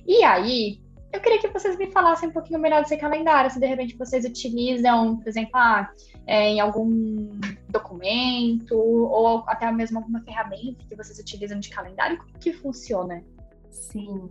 E 0.06 0.24
aí, 0.24 0.82
eu 1.14 1.20
queria 1.20 1.40
que 1.40 1.48
vocês 1.48 1.78
me 1.78 1.92
falassem 1.92 2.30
um 2.30 2.32
pouquinho 2.32 2.60
melhor 2.60 2.82
desse 2.82 2.98
calendário, 2.98 3.52
se 3.52 3.60
de 3.60 3.66
repente 3.66 3.98
vocês 3.98 4.26
utilizam, 4.26 5.18
por 5.18 5.28
exemplo, 5.28 5.52
ah, 5.56 5.90
é, 6.26 6.50
em 6.50 6.60
algum 6.60 7.40
documento 7.70 8.78
ou 8.78 9.44
até 9.48 9.72
mesmo 9.72 10.00
alguma 10.00 10.22
ferramenta 10.22 10.86
que 10.88 10.96
vocês 10.96 11.20
utilizam 11.20 11.60
de 11.60 11.70
calendário, 11.70 12.18
como 12.18 12.40
que 12.40 12.54
funciona? 12.54 13.24
Sim. 13.70 14.30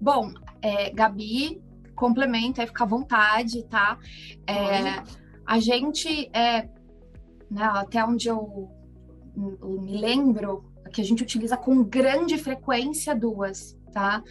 Bom, 0.00 0.32
é, 0.62 0.90
Gabi, 0.90 1.62
complementa, 1.94 2.66
fica 2.66 2.84
à 2.84 2.86
vontade, 2.86 3.64
tá? 3.64 3.98
É, 4.46 5.02
a 5.44 5.58
gente, 5.58 6.30
é, 6.32 6.68
né, 7.50 7.64
até 7.64 8.04
onde 8.04 8.28
eu, 8.28 8.70
eu 9.36 9.80
me 9.80 9.98
lembro, 9.98 10.64
que 10.88 11.00
a 11.00 11.04
gente 11.04 11.22
utiliza 11.22 11.56
com 11.56 11.84
grande 11.84 12.38
frequência 12.38 13.14
duas, 13.14 13.78
tá? 13.92 14.22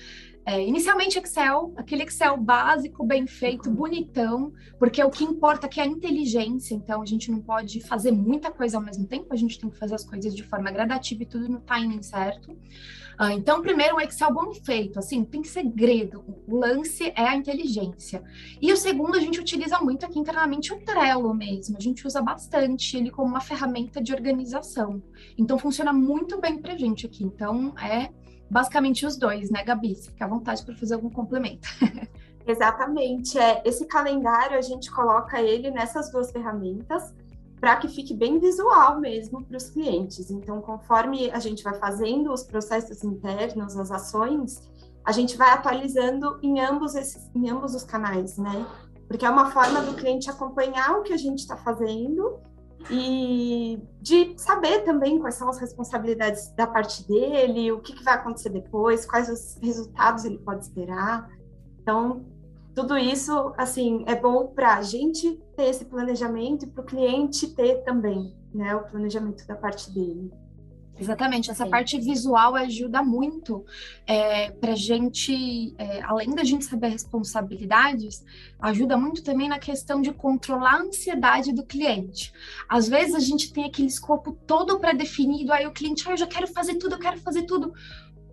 É, 0.48 0.66
inicialmente 0.66 1.20
Excel, 1.20 1.74
aquele 1.76 2.04
Excel 2.04 2.38
básico, 2.38 3.06
bem 3.06 3.28
feito, 3.28 3.70
bonitão, 3.70 4.54
porque 4.80 5.04
o 5.04 5.10
que 5.10 5.26
importa 5.26 5.66
aqui 5.66 5.82
é 5.82 5.84
a 5.84 5.86
inteligência, 5.86 6.74
então 6.74 7.02
a 7.02 7.06
gente 7.06 7.30
não 7.30 7.42
pode 7.42 7.82
fazer 7.82 8.14
muita 8.14 8.50
coisa 8.50 8.78
ao 8.78 8.82
mesmo 8.82 9.06
tempo, 9.06 9.28
a 9.30 9.36
gente 9.36 9.60
tem 9.60 9.70
que 9.70 9.78
fazer 9.78 9.96
as 9.96 10.06
coisas 10.06 10.34
de 10.34 10.44
forma 10.44 10.72
gradativa 10.72 11.22
e 11.22 11.26
tudo 11.26 11.50
no 11.50 11.60
timing 11.60 12.02
certo. 12.02 12.54
Uh, 12.54 13.32
então, 13.34 13.62
primeiro, 13.62 13.98
um 13.98 14.00
Excel 14.00 14.34
bom 14.34 14.54
feito, 14.54 14.98
assim, 14.98 15.26
tem 15.26 15.44
segredo, 15.44 16.24
o 16.48 16.56
lance 16.56 17.12
é 17.14 17.28
a 17.28 17.36
inteligência. 17.36 18.24
E 18.62 18.72
o 18.72 18.78
segundo, 18.78 19.18
a 19.18 19.20
gente 19.20 19.42
utiliza 19.42 19.78
muito 19.82 20.06
aqui 20.06 20.18
internamente 20.18 20.72
o 20.74 20.80
Trello 20.80 21.34
mesmo, 21.34 21.76
a 21.76 21.82
gente 21.82 22.08
usa 22.08 22.22
bastante 22.22 22.96
ele 22.96 23.12
como 23.12 23.28
uma 23.28 23.42
ferramenta 23.42 24.02
de 24.02 24.14
organização. 24.14 25.04
Então, 25.38 25.60
funciona 25.60 25.92
muito 25.92 26.40
bem 26.40 26.58
pra 26.58 26.78
gente 26.78 27.06
aqui, 27.06 27.26
então 27.26 27.78
é 27.78 28.12
basicamente 28.50 29.06
os 29.06 29.18
dois, 29.18 29.50
né, 29.50 29.64
Gabi? 29.64 29.96
Fica 29.96 30.26
à 30.26 30.28
vontade 30.28 30.64
para 30.64 30.76
fazer 30.76 30.96
algum 30.96 31.10
complemento. 31.10 31.68
Exatamente. 32.46 33.38
É, 33.38 33.62
esse 33.66 33.86
calendário 33.86 34.58
a 34.58 34.62
gente 34.62 34.90
coloca 34.90 35.42
ele 35.42 35.70
nessas 35.70 36.10
duas 36.12 36.32
ferramentas 36.32 37.14
para 37.60 37.76
que 37.76 37.88
fique 37.88 38.14
bem 38.14 38.40
visual 38.40 39.00
mesmo 39.00 39.44
para 39.44 39.58
os 39.58 39.70
clientes. 39.70 40.30
Então, 40.30 40.62
conforme 40.62 41.30
a 41.32 41.40
gente 41.40 41.64
vai 41.64 41.74
fazendo 41.80 42.32
os 42.32 42.44
processos 42.44 43.04
internos, 43.04 43.76
as 43.76 43.92
ações, 43.92 44.62
a 45.04 45.12
gente 45.12 45.36
vai 45.36 45.50
atualizando 45.50 46.40
em 46.42 46.60
ambos, 46.60 46.96
esses, 46.96 47.30
em 47.36 47.50
ambos 47.50 47.74
os 47.74 47.84
canais, 47.84 48.38
né? 48.38 48.66
Porque 49.08 49.26
é 49.26 49.30
uma 49.30 49.52
forma 49.52 49.82
do 49.82 49.96
cliente 49.96 50.30
acompanhar 50.30 51.00
o 51.00 51.04
que 51.04 51.14
a 51.14 51.18
gente 51.18 51.40
está 51.40 51.58
fazendo 51.58 52.40
e 52.90 53.82
de 54.02 54.34
saber 54.38 54.84
também 54.84 55.20
quais 55.20 55.36
são 55.36 55.50
as 55.50 55.60
responsabilidades 55.60 56.52
da 56.56 56.66
parte 56.66 57.08
dele, 57.08 57.72
o 57.72 57.80
que, 57.80 57.94
que 57.94 58.04
vai 58.04 58.14
acontecer 58.14 58.50
depois, 58.50 59.06
quais 59.06 59.30
os 59.30 59.58
resultados 59.62 60.24
ele 60.26 60.38
pode 60.38 60.64
esperar. 60.66 61.30
Então, 61.82 62.26
tudo 62.74 62.98
isso, 62.98 63.54
assim, 63.58 64.04
é 64.08 64.16
bom 64.16 64.48
para 64.48 64.76
a 64.76 64.82
gente 64.82 65.42
ter 65.56 65.66
esse 65.66 65.86
planejamento 65.86 66.66
e 66.66 66.68
para 66.68 66.84
o 66.84 66.86
cliente 66.86 67.48
ter 67.56 67.84
também, 67.84 68.36
né, 68.54 68.76
o 68.76 68.84
planejamento 68.84 69.46
da 69.48 69.56
parte 69.56 69.92
dele. 69.92 70.32
Exatamente, 71.00 71.52
essa 71.52 71.66
Sim. 71.66 71.70
parte 71.70 72.00
visual 72.00 72.56
ajuda 72.56 73.04
muito 73.04 73.64
é, 74.06 74.50
para 74.52 74.76
gente, 74.76 75.76
é, 75.78 76.02
além 76.02 76.34
da 76.34 76.44
gente 76.44 76.66
saber 76.66 76.88
responsabilidades, 76.88 78.26
ajuda 78.60 78.98
muito 78.98 79.24
também 79.24 79.48
na 79.48 79.60
questão 79.60 80.02
de 80.02 80.12
controlar 80.12 80.74
a 80.74 80.82
ansiedade 80.82 81.54
do 81.54 81.64
cliente. 81.64 82.34
Às 82.68 82.88
vezes 82.88 83.14
a 83.14 83.20
gente 83.20 83.54
tem 83.54 83.66
aquele 83.66 83.88
escopo 83.88 84.32
todo 84.48 84.80
pré-definido, 84.80 85.54
aí 85.54 85.68
o 85.68 85.72
cliente, 85.72 86.08
ah, 86.08 86.14
eu 86.14 86.18
já 86.18 86.28
quero 86.28 86.48
fazer 86.48 86.76
tudo, 86.76 86.96
eu 86.96 87.00
quero 87.00 87.20
fazer 87.20 87.44
tudo. 87.44 87.74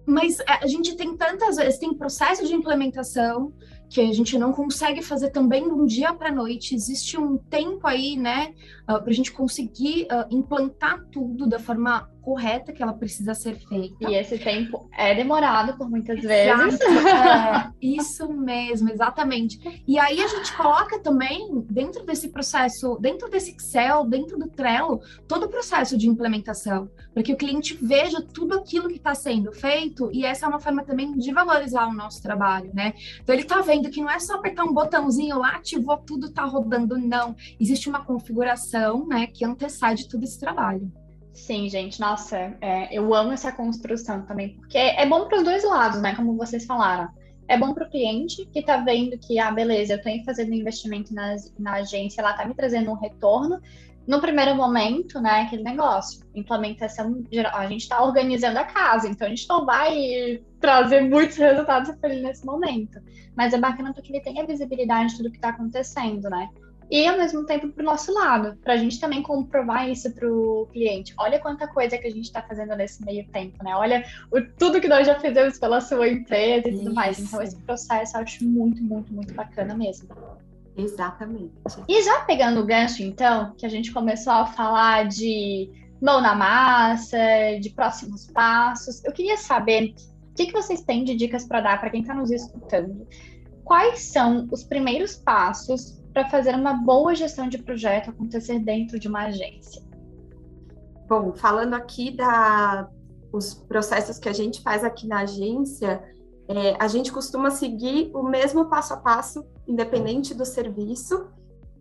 Mas 0.06 0.40
é, 0.40 0.52
a 0.62 0.66
gente 0.66 0.96
tem 0.96 1.16
tantas 1.16 1.56
vezes, 1.56 1.78
tem 1.78 1.92
processo 1.92 2.46
de 2.46 2.54
implementação, 2.54 3.52
que 3.88 4.00
a 4.00 4.12
gente 4.12 4.36
não 4.38 4.52
consegue 4.52 5.02
fazer 5.02 5.30
também 5.30 5.62
de 5.64 5.70
um 5.70 5.86
dia 5.86 6.12
para 6.12 6.32
noite. 6.32 6.74
Existe 6.74 7.18
um 7.18 7.38
tempo 7.38 7.86
aí, 7.86 8.16
né, 8.16 8.52
uh, 8.82 9.00
para 9.00 9.10
a 9.10 9.12
gente 9.12 9.30
conseguir 9.30 10.04
uh, 10.04 10.26
implantar 10.34 11.04
tudo 11.12 11.46
da 11.46 11.58
forma 11.58 12.10
correta 12.24 12.72
que 12.72 12.82
ela 12.82 12.94
precisa 12.94 13.34
ser 13.34 13.56
feita. 13.68 14.10
E 14.10 14.14
esse 14.14 14.38
tempo 14.38 14.88
é 14.96 15.14
demorado 15.14 15.76
por 15.76 15.88
muitas 15.88 16.20
vezes. 16.20 16.80
é, 16.80 17.70
isso 17.80 18.32
mesmo, 18.32 18.90
exatamente. 18.90 19.82
E 19.86 19.98
aí 19.98 20.20
a 20.20 20.26
gente 20.26 20.56
coloca 20.56 20.98
também 20.98 21.64
dentro 21.70 22.04
desse 22.04 22.30
processo, 22.30 22.96
dentro 23.00 23.28
desse 23.28 23.54
Excel, 23.54 24.06
dentro 24.06 24.38
do 24.38 24.48
Trello, 24.48 25.00
todo 25.28 25.44
o 25.44 25.48
processo 25.48 25.98
de 25.98 26.08
implementação, 26.08 26.90
para 27.12 27.22
que 27.22 27.32
o 27.32 27.36
cliente 27.36 27.78
veja 27.80 28.22
tudo 28.22 28.58
aquilo 28.58 28.88
que 28.88 28.96
está 28.96 29.14
sendo 29.14 29.52
feito. 29.52 30.10
E 30.12 30.24
essa 30.24 30.46
é 30.46 30.48
uma 30.48 30.60
forma 30.60 30.82
também 30.82 31.12
de 31.16 31.32
valorizar 31.32 31.86
o 31.86 31.92
nosso 31.92 32.22
trabalho, 32.22 32.70
né? 32.74 32.94
Então 33.20 33.34
ele 33.34 33.42
está 33.42 33.60
vendo 33.60 33.90
que 33.90 34.00
não 34.00 34.10
é 34.10 34.18
só 34.18 34.36
apertar 34.36 34.64
um 34.64 34.72
botãozinho 34.72 35.38
lá, 35.38 35.56
ativou 35.56 35.98
tudo, 35.98 36.26
está 36.26 36.44
rodando, 36.44 36.96
não. 36.96 37.36
Existe 37.60 37.88
uma 37.88 38.04
configuração, 38.04 39.06
né, 39.06 39.26
que 39.26 39.44
antecede 39.44 40.08
todo 40.08 40.24
esse 40.24 40.40
trabalho. 40.40 40.90
Sim, 41.34 41.68
gente, 41.68 42.00
nossa, 42.00 42.56
é, 42.60 42.96
eu 42.96 43.12
amo 43.12 43.32
essa 43.32 43.50
construção 43.50 44.24
também, 44.24 44.54
porque 44.54 44.78
é 44.78 45.04
bom 45.04 45.26
para 45.26 45.38
os 45.38 45.44
dois 45.44 45.64
lados, 45.64 46.00
né? 46.00 46.14
Como 46.14 46.36
vocês 46.36 46.64
falaram. 46.64 47.08
É 47.48 47.58
bom 47.58 47.74
para 47.74 47.86
o 47.86 47.90
cliente 47.90 48.46
que 48.46 48.60
está 48.60 48.78
vendo 48.78 49.18
que, 49.18 49.38
ah, 49.38 49.50
beleza, 49.50 49.94
eu 49.94 49.96
estou 49.98 50.24
fazendo 50.24 50.54
investimento 50.54 51.12
na, 51.12 51.34
na 51.58 51.74
agência, 51.74 52.22
ela 52.22 52.30
está 52.30 52.46
me 52.46 52.54
trazendo 52.54 52.90
um 52.90 52.94
retorno, 52.94 53.60
no 54.06 54.20
primeiro 54.20 54.54
momento, 54.54 55.18
né, 55.18 55.42
aquele 55.42 55.62
negócio, 55.62 56.20
implementação 56.34 57.24
a 57.54 57.66
gente 57.66 57.82
está 57.82 58.02
organizando 58.02 58.58
a 58.58 58.64
casa, 58.64 59.08
então 59.08 59.26
a 59.26 59.30
gente 59.30 59.48
não 59.48 59.64
vai 59.64 60.42
trazer 60.60 61.00
muitos 61.00 61.36
resultados 61.36 61.94
para 61.96 62.12
ele 62.12 62.22
nesse 62.22 62.44
momento. 62.44 63.00
Mas 63.34 63.54
é 63.54 63.58
bacana 63.58 63.94
porque 63.94 64.12
ele 64.12 64.20
tem 64.20 64.40
a 64.40 64.46
visibilidade 64.46 65.10
de 65.10 65.16
tudo 65.16 65.30
que 65.30 65.36
está 65.36 65.48
acontecendo, 65.48 66.28
né? 66.28 66.48
E 66.90 67.06
ao 67.06 67.16
mesmo 67.16 67.44
tempo 67.46 67.68
para 67.68 67.82
o 67.82 67.84
nosso 67.84 68.12
lado, 68.12 68.56
para 68.62 68.74
a 68.74 68.76
gente 68.76 69.00
também 69.00 69.22
comprovar 69.22 69.88
isso 69.88 70.12
para 70.12 70.30
o 70.30 70.68
cliente. 70.72 71.14
Olha 71.18 71.38
quanta 71.38 71.66
coisa 71.66 71.96
que 71.98 72.06
a 72.06 72.10
gente 72.10 72.24
está 72.26 72.42
fazendo 72.42 72.74
nesse 72.76 73.04
meio 73.04 73.26
tempo, 73.28 73.62
né? 73.64 73.74
Olha 73.74 74.04
o, 74.30 74.40
tudo 74.58 74.80
que 74.80 74.88
nós 74.88 75.06
já 75.06 75.18
fizemos 75.18 75.58
pela 75.58 75.80
sua 75.80 76.08
empresa 76.08 76.68
e 76.68 76.72
tudo 76.72 76.82
isso. 76.82 76.94
mais. 76.94 77.18
Então, 77.18 77.42
esse 77.42 77.56
processo 77.62 78.16
eu 78.16 78.20
acho 78.20 78.44
muito, 78.44 78.82
muito, 78.82 79.12
muito 79.12 79.34
bacana 79.34 79.74
mesmo. 79.74 80.08
Exatamente. 80.76 81.52
E 81.88 82.02
já 82.02 82.20
pegando 82.20 82.60
o 82.60 82.66
gancho, 82.66 83.02
então, 83.02 83.54
que 83.56 83.64
a 83.64 83.68
gente 83.68 83.92
começou 83.92 84.32
a 84.32 84.46
falar 84.46 85.06
de 85.08 85.70
mão 86.00 86.20
na 86.20 86.34
massa, 86.34 87.18
de 87.60 87.70
próximos 87.70 88.26
passos, 88.26 89.02
eu 89.04 89.12
queria 89.12 89.36
saber 89.36 89.94
o 90.30 90.34
que, 90.34 90.46
que 90.46 90.52
vocês 90.52 90.82
têm 90.82 91.04
de 91.04 91.14
dicas 91.14 91.46
para 91.46 91.60
dar 91.60 91.80
para 91.80 91.90
quem 91.90 92.02
está 92.02 92.12
nos 92.12 92.30
escutando. 92.30 93.06
Quais 93.62 94.00
são 94.00 94.46
os 94.50 94.62
primeiros 94.64 95.16
passos 95.16 95.98
para 96.14 96.30
fazer 96.30 96.54
uma 96.54 96.72
boa 96.72 97.14
gestão 97.14 97.48
de 97.48 97.58
projeto 97.58 98.10
acontecer 98.10 98.60
dentro 98.60 98.98
de 98.98 99.08
uma 99.08 99.24
agência? 99.24 99.82
Bom, 101.08 101.34
falando 101.34 101.74
aqui 101.74 102.16
da 102.16 102.88
os 103.32 103.52
processos 103.52 104.16
que 104.16 104.28
a 104.28 104.32
gente 104.32 104.62
faz 104.62 104.84
aqui 104.84 105.08
na 105.08 105.22
agência, 105.22 106.00
é, 106.46 106.76
a 106.78 106.86
gente 106.86 107.10
costuma 107.10 107.50
seguir 107.50 108.12
o 108.14 108.22
mesmo 108.22 108.66
passo 108.66 108.94
a 108.94 108.96
passo, 108.96 109.44
independente 109.66 110.32
do 110.32 110.44
serviço, 110.44 111.26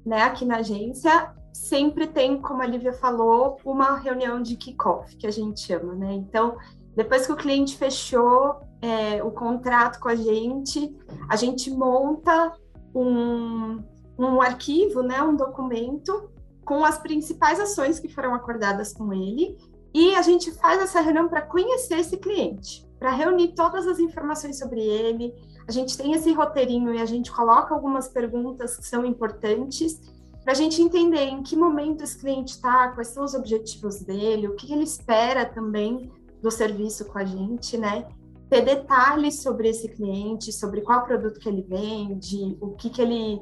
né? 0.03 0.23
Aqui 0.23 0.45
na 0.45 0.57
agência, 0.57 1.31
sempre 1.53 2.07
tem, 2.07 2.41
como 2.41 2.63
a 2.63 2.65
Lívia 2.65 2.91
falou, 2.91 3.57
uma 3.63 3.97
reunião 3.97 4.41
de 4.41 4.55
kickoff, 4.55 5.15
que 5.15 5.27
a 5.27 5.31
gente 5.31 5.59
chama, 5.59 5.93
né? 5.93 6.13
Então, 6.13 6.57
depois 6.95 7.27
que 7.27 7.31
o 7.31 7.37
cliente 7.37 7.77
fechou 7.77 8.55
é, 8.81 9.23
o 9.23 9.29
contrato 9.29 9.99
com 9.99 10.09
a 10.09 10.15
gente, 10.15 10.91
a 11.29 11.35
gente 11.35 11.69
monta 11.69 12.51
um, 12.95 13.79
um 14.17 14.41
arquivo, 14.41 15.01
né? 15.01 15.21
Um 15.21 15.35
documento 15.35 16.29
com 16.63 16.83
as 16.83 16.97
principais 16.97 17.59
ações 17.59 17.99
que 17.99 18.07
foram 18.07 18.33
acordadas 18.33 18.93
com 18.93 19.13
ele 19.13 19.57
e 19.93 20.15
a 20.15 20.21
gente 20.21 20.51
faz 20.51 20.81
essa 20.81 21.01
reunião 21.01 21.27
para 21.27 21.41
conhecer 21.41 21.99
esse 21.99 22.17
cliente 22.17 22.83
para 23.03 23.11
reunir 23.11 23.49
todas 23.49 23.85
as 23.85 23.99
informações 23.99 24.57
sobre 24.57 24.79
ele. 24.79 25.35
A 25.67 25.71
gente 25.73 25.97
tem 25.97 26.13
esse 26.13 26.31
roteirinho 26.31 26.93
e 26.93 27.01
a 27.01 27.05
gente 27.05 27.29
coloca 27.29 27.73
algumas 27.73 28.07
perguntas 28.07 28.77
que 28.77 28.87
são 28.87 29.05
importantes 29.05 29.99
para 30.41 30.53
a 30.53 30.55
gente 30.55 30.81
entender 30.81 31.25
em 31.25 31.43
que 31.43 31.53
momento 31.53 32.01
esse 32.01 32.17
cliente 32.17 32.53
está, 32.53 32.93
quais 32.93 33.09
são 33.09 33.25
os 33.25 33.33
objetivos 33.33 33.99
dele, 33.99 34.47
o 34.47 34.55
que 34.55 34.71
ele 34.71 34.85
espera 34.85 35.45
também 35.45 36.09
do 36.41 36.49
serviço 36.49 37.03
com 37.03 37.17
a 37.17 37.25
gente, 37.25 37.77
né? 37.77 38.07
Ter 38.49 38.61
detalhes 38.61 39.41
sobre 39.41 39.67
esse 39.67 39.89
cliente, 39.89 40.53
sobre 40.53 40.79
qual 40.79 41.03
produto 41.03 41.41
que 41.41 41.49
ele 41.49 41.61
vende, 41.61 42.57
o 42.61 42.69
que 42.69 42.89
que 42.89 43.01
ele, 43.01 43.41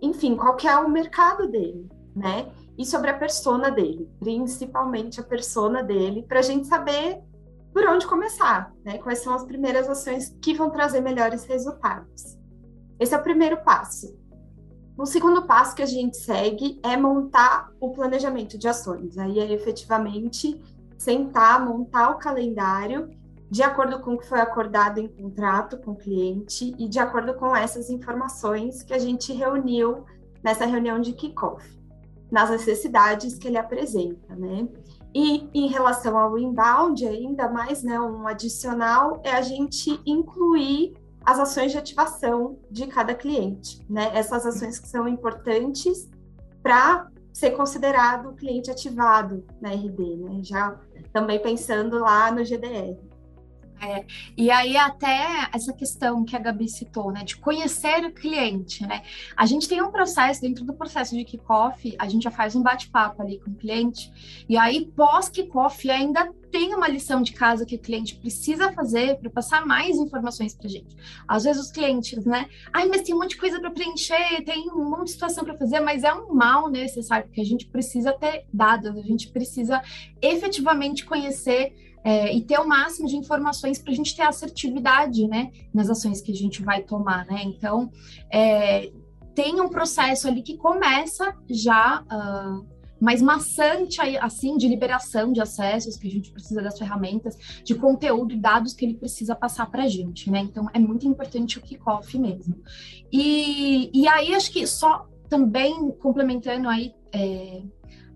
enfim, 0.00 0.36
qual 0.36 0.56
que 0.56 0.68
é 0.68 0.76
o 0.76 0.88
mercado 0.88 1.48
dele, 1.48 1.88
né? 2.14 2.50
E 2.76 2.86
sobre 2.86 3.10
a 3.10 3.18
persona 3.18 3.70
dele, 3.70 4.08
principalmente 4.18 5.20
a 5.20 5.24
persona 5.24 5.82
dele, 5.82 6.22
para 6.22 6.38
a 6.38 6.42
gente 6.42 6.66
saber 6.66 7.20
por 7.72 7.86
onde 7.86 8.06
começar, 8.06 8.72
né? 8.84 8.98
Quais 8.98 9.20
são 9.20 9.34
as 9.34 9.44
primeiras 9.44 9.88
ações 9.88 10.36
que 10.40 10.54
vão 10.54 10.70
trazer 10.70 11.00
melhores 11.00 11.44
resultados. 11.44 12.38
Esse 12.98 13.14
é 13.14 13.18
o 13.18 13.22
primeiro 13.22 13.58
passo. 13.62 14.18
O 14.96 15.06
segundo 15.06 15.46
passo 15.46 15.76
que 15.76 15.82
a 15.82 15.86
gente 15.86 16.16
segue 16.16 16.80
é 16.82 16.96
montar 16.96 17.70
o 17.80 17.90
planejamento 17.90 18.58
de 18.58 18.66
ações. 18.66 19.16
Aí 19.16 19.38
é 19.38 19.52
efetivamente 19.52 20.60
sentar, 20.98 21.64
montar 21.64 22.10
o 22.10 22.18
calendário 22.18 23.08
de 23.50 23.62
acordo 23.62 24.00
com 24.00 24.14
o 24.14 24.18
que 24.18 24.26
foi 24.26 24.40
acordado 24.40 24.98
em 24.98 25.08
contrato 25.08 25.78
com 25.78 25.92
o 25.92 25.96
cliente 25.96 26.74
e 26.78 26.88
de 26.88 26.98
acordo 26.98 27.34
com 27.34 27.56
essas 27.56 27.88
informações 27.88 28.82
que 28.82 28.92
a 28.92 28.98
gente 28.98 29.32
reuniu 29.32 30.04
nessa 30.42 30.66
reunião 30.66 31.00
de 31.00 31.12
kickoff, 31.12 31.66
nas 32.30 32.50
necessidades 32.50 33.38
que 33.38 33.48
ele 33.48 33.56
apresenta, 33.56 34.34
né? 34.36 34.68
E 35.14 35.48
em 35.54 35.68
relação 35.68 36.18
ao 36.18 36.38
inbound, 36.38 37.06
ainda 37.06 37.48
mais, 37.48 37.82
né, 37.82 37.98
um 37.98 38.26
adicional 38.26 39.20
é 39.24 39.32
a 39.32 39.40
gente 39.40 39.98
incluir 40.04 40.94
as 41.24 41.38
ações 41.38 41.72
de 41.72 41.78
ativação 41.78 42.58
de 42.70 42.86
cada 42.86 43.14
cliente, 43.14 43.80
né? 43.88 44.10
Essas 44.14 44.44
ações 44.44 44.78
que 44.78 44.88
são 44.88 45.08
importantes 45.08 46.08
para 46.62 47.08
ser 47.32 47.52
considerado 47.52 48.34
cliente 48.34 48.70
ativado 48.70 49.44
na 49.60 49.70
RD, 49.70 50.16
né? 50.16 50.40
Já 50.42 50.78
também 51.12 51.40
pensando 51.40 51.98
lá 51.98 52.30
no 52.30 52.44
GDR. 52.44 53.07
É, 53.80 54.04
e 54.36 54.50
aí 54.50 54.76
até 54.76 55.48
essa 55.52 55.72
questão 55.72 56.24
que 56.24 56.34
a 56.34 56.38
Gabi 56.38 56.68
citou, 56.68 57.12
né, 57.12 57.22
de 57.22 57.36
conhecer 57.36 58.04
o 58.04 58.12
cliente, 58.12 58.84
né? 58.84 59.02
A 59.36 59.46
gente 59.46 59.68
tem 59.68 59.80
um 59.80 59.90
processo, 59.90 60.40
dentro 60.40 60.64
do 60.64 60.74
processo 60.74 61.16
de 61.16 61.24
kickoff, 61.24 61.94
a 61.96 62.08
gente 62.08 62.24
já 62.24 62.30
faz 62.30 62.56
um 62.56 62.62
bate-papo 62.62 63.22
ali 63.22 63.38
com 63.38 63.50
o 63.50 63.54
cliente, 63.54 64.12
e 64.48 64.56
aí 64.56 64.86
pós-kickoff 64.96 65.88
ainda 65.88 66.28
tem 66.50 66.74
uma 66.74 66.88
lição 66.88 67.22
de 67.22 67.32
casa 67.32 67.64
que 67.64 67.76
o 67.76 67.78
cliente 67.78 68.16
precisa 68.16 68.72
fazer 68.72 69.18
para 69.18 69.30
passar 69.30 69.64
mais 69.64 69.96
informações 69.96 70.54
para 70.54 70.68
gente. 70.68 70.96
Às 71.26 71.44
vezes 71.44 71.66
os 71.66 71.70
clientes, 71.70 72.24
né? 72.24 72.48
Ai, 72.72 72.86
mas 72.88 73.02
tem 73.02 73.14
um 73.14 73.18
monte 73.18 73.30
de 73.30 73.36
coisa 73.36 73.60
para 73.60 73.70
preencher, 73.70 74.42
tem 74.44 74.70
um 74.70 74.90
monte 74.90 75.06
de 75.06 75.12
situação 75.12 75.44
para 75.44 75.56
fazer, 75.56 75.80
mas 75.80 76.02
é 76.02 76.12
um 76.12 76.34
mal 76.34 76.68
necessário, 76.68 77.26
porque 77.26 77.40
a 77.40 77.44
gente 77.44 77.66
precisa 77.66 78.12
ter 78.12 78.44
dados, 78.52 78.96
a 78.96 79.02
gente 79.02 79.28
precisa 79.28 79.80
efetivamente 80.20 81.04
conhecer 81.04 81.87
é, 82.08 82.34
e 82.34 82.40
ter 82.40 82.58
o 82.58 82.66
máximo 82.66 83.06
de 83.06 83.16
informações 83.16 83.78
para 83.78 83.92
a 83.92 83.94
gente 83.94 84.16
ter 84.16 84.22
assertividade, 84.22 85.28
né, 85.28 85.52
nas 85.74 85.90
ações 85.90 86.22
que 86.22 86.32
a 86.32 86.34
gente 86.34 86.62
vai 86.62 86.82
tomar, 86.82 87.26
né? 87.26 87.42
Então, 87.44 87.90
é, 88.32 88.90
tem 89.34 89.60
um 89.60 89.68
processo 89.68 90.26
ali 90.26 90.40
que 90.40 90.56
começa 90.56 91.36
já 91.50 92.02
uh, 92.02 92.66
mais 92.98 93.20
maçante, 93.20 94.00
assim, 94.20 94.56
de 94.56 94.66
liberação 94.66 95.34
de 95.34 95.42
acessos, 95.42 95.98
que 95.98 96.08
a 96.08 96.10
gente 96.10 96.32
precisa 96.32 96.62
das 96.62 96.78
ferramentas, 96.78 97.36
de 97.62 97.74
conteúdo 97.74 98.32
e 98.32 98.40
dados 98.40 98.72
que 98.72 98.86
ele 98.86 98.94
precisa 98.94 99.36
passar 99.36 99.70
para 99.70 99.82
a 99.82 99.88
gente, 99.88 100.30
né? 100.30 100.38
Então, 100.38 100.66
é 100.72 100.78
muito 100.78 101.06
importante 101.06 101.58
o 101.58 101.62
kickoff 101.62 102.18
mesmo. 102.18 102.56
E, 103.12 103.90
e 103.92 104.08
aí, 104.08 104.34
acho 104.34 104.50
que 104.50 104.66
só 104.66 105.06
também 105.28 105.90
complementando 106.00 106.70
aí 106.70 106.94
é, 107.12 107.60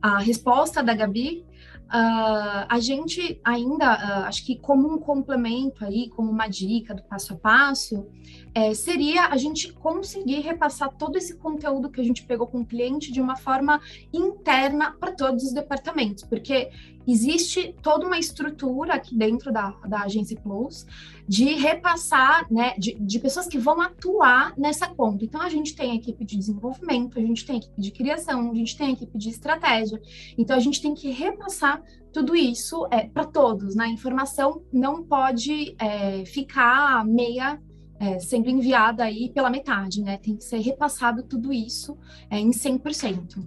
a 0.01 0.19
resposta 0.19 0.83
da 0.83 0.95
Gabi, 0.95 1.45
Uh, 1.93 2.65
a 2.71 2.81
gente 2.81 3.39
ainda, 3.45 3.93
uh, 3.93 4.25
acho 4.25 4.47
que 4.47 4.57
como 4.57 4.91
um 4.91 4.97
complemento 4.97 5.85
aí, 5.85 6.09
como 6.09 6.31
uma 6.31 6.49
dica 6.49 6.95
do 6.95 7.03
passo 7.03 7.35
a 7.35 7.37
passo, 7.37 8.07
é, 8.55 8.73
seria 8.73 9.27
a 9.27 9.37
gente 9.37 9.71
conseguir 9.75 10.41
repassar 10.41 10.91
todo 10.97 11.19
esse 11.19 11.37
conteúdo 11.37 11.91
que 11.91 12.01
a 12.01 12.05
gente 12.05 12.25
pegou 12.25 12.47
com 12.47 12.61
o 12.61 12.67
cliente 12.67 13.13
de 13.13 13.21
uma 13.21 13.37
forma 13.37 13.79
interna 14.11 14.93
para 14.93 15.13
todos 15.13 15.45
os 15.45 15.53
departamentos, 15.53 16.25
porque 16.25 16.71
existe 17.07 17.75
toda 17.83 18.07
uma 18.07 18.19
estrutura 18.19 18.95
aqui 18.95 19.17
dentro 19.17 19.53
da, 19.53 19.71
da 19.87 20.03
Agência 20.03 20.39
Plus 20.41 20.87
de 21.27 21.55
repassar, 21.55 22.47
né, 22.51 22.75
de, 22.79 22.95
de 22.95 23.19
pessoas 23.19 23.47
que 23.47 23.59
vão 23.59 23.81
atuar 23.81 24.55
nessa 24.59 24.89
conta. 24.89 25.25
Então, 25.25 25.41
a 25.41 25.49
gente 25.49 25.75
tem 25.75 25.97
equipe 25.97 26.25
de 26.25 26.37
desenvolvimento, 26.37 27.19
a 27.19 27.23
gente 27.23 27.47
tem 27.47 27.59
equipe 27.59 27.81
de 27.81 27.91
criação, 27.91 28.51
a 28.51 28.55
gente 28.55 28.77
tem 28.77 28.93
equipe 28.93 29.17
de 29.17 29.31
estratégia. 29.31 30.01
Então, 30.37 30.57
a 30.57 30.61
gente 30.61 30.83
tem 30.83 30.95
que 30.95 31.11
repassar 31.11 31.83
tudo 32.13 32.37
isso 32.37 32.87
é, 32.91 33.07
para 33.09 33.25
todos. 33.25 33.75
Né? 33.75 33.85
A 33.85 33.89
informação 33.89 34.63
não 34.73 35.03
pode 35.03 35.75
é, 35.79 36.25
ficar 36.25 37.05
meia 37.05 37.59
é, 38.03 38.19
sendo 38.19 38.51
enviada 38.51 39.05
aí 39.05 39.31
pela 39.31 39.49
metade, 39.49 40.03
né? 40.03 40.19
Tem 40.19 40.37
que 40.37 40.43
ser 40.43 40.59
repassado 40.59 41.23
tudo 41.23 41.53
isso 41.53 41.97
é, 42.29 42.37
em 42.37 42.51
100%. 42.51 43.39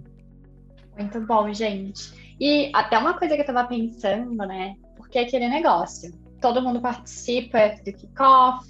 Muito 0.98 1.20
bom, 1.20 1.52
gente. 1.52 2.25
E 2.40 2.70
até 2.74 2.98
uma 2.98 3.14
coisa 3.14 3.34
que 3.34 3.40
eu 3.40 3.46
estava 3.46 3.66
pensando, 3.66 4.36
né? 4.36 4.76
Porque 4.96 5.18
aquele 5.18 5.48
negócio, 5.48 6.12
todo 6.40 6.62
mundo 6.62 6.80
participa 6.80 7.76
do 7.84 7.92
kickoff, 7.92 8.68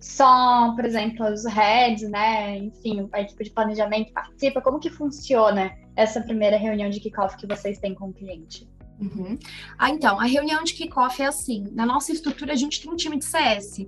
só, 0.00 0.72
por 0.74 0.84
exemplo, 0.84 1.26
os 1.26 1.44
heads, 1.44 2.08
né? 2.08 2.56
Enfim, 2.56 3.08
a 3.12 3.20
equipe 3.20 3.44
de 3.44 3.50
planejamento 3.50 4.12
participa. 4.12 4.60
Como 4.60 4.78
que 4.78 4.90
funciona 4.90 5.72
essa 5.96 6.20
primeira 6.20 6.56
reunião 6.56 6.88
de 6.88 7.00
kickoff 7.00 7.36
que 7.36 7.46
vocês 7.46 7.78
têm 7.78 7.94
com 7.94 8.08
o 8.08 8.12
cliente? 8.12 8.68
Uhum. 9.00 9.38
Ah, 9.78 9.90
então, 9.90 10.18
a 10.18 10.24
reunião 10.24 10.64
de 10.64 10.72
kickoff 10.72 11.20
é 11.20 11.26
assim: 11.26 11.68
na 11.72 11.84
nossa 11.84 12.12
estrutura, 12.12 12.52
a 12.52 12.56
gente 12.56 12.80
tem 12.80 12.90
um 12.90 12.96
time 12.96 13.18
de 13.18 13.24
CS, 13.24 13.86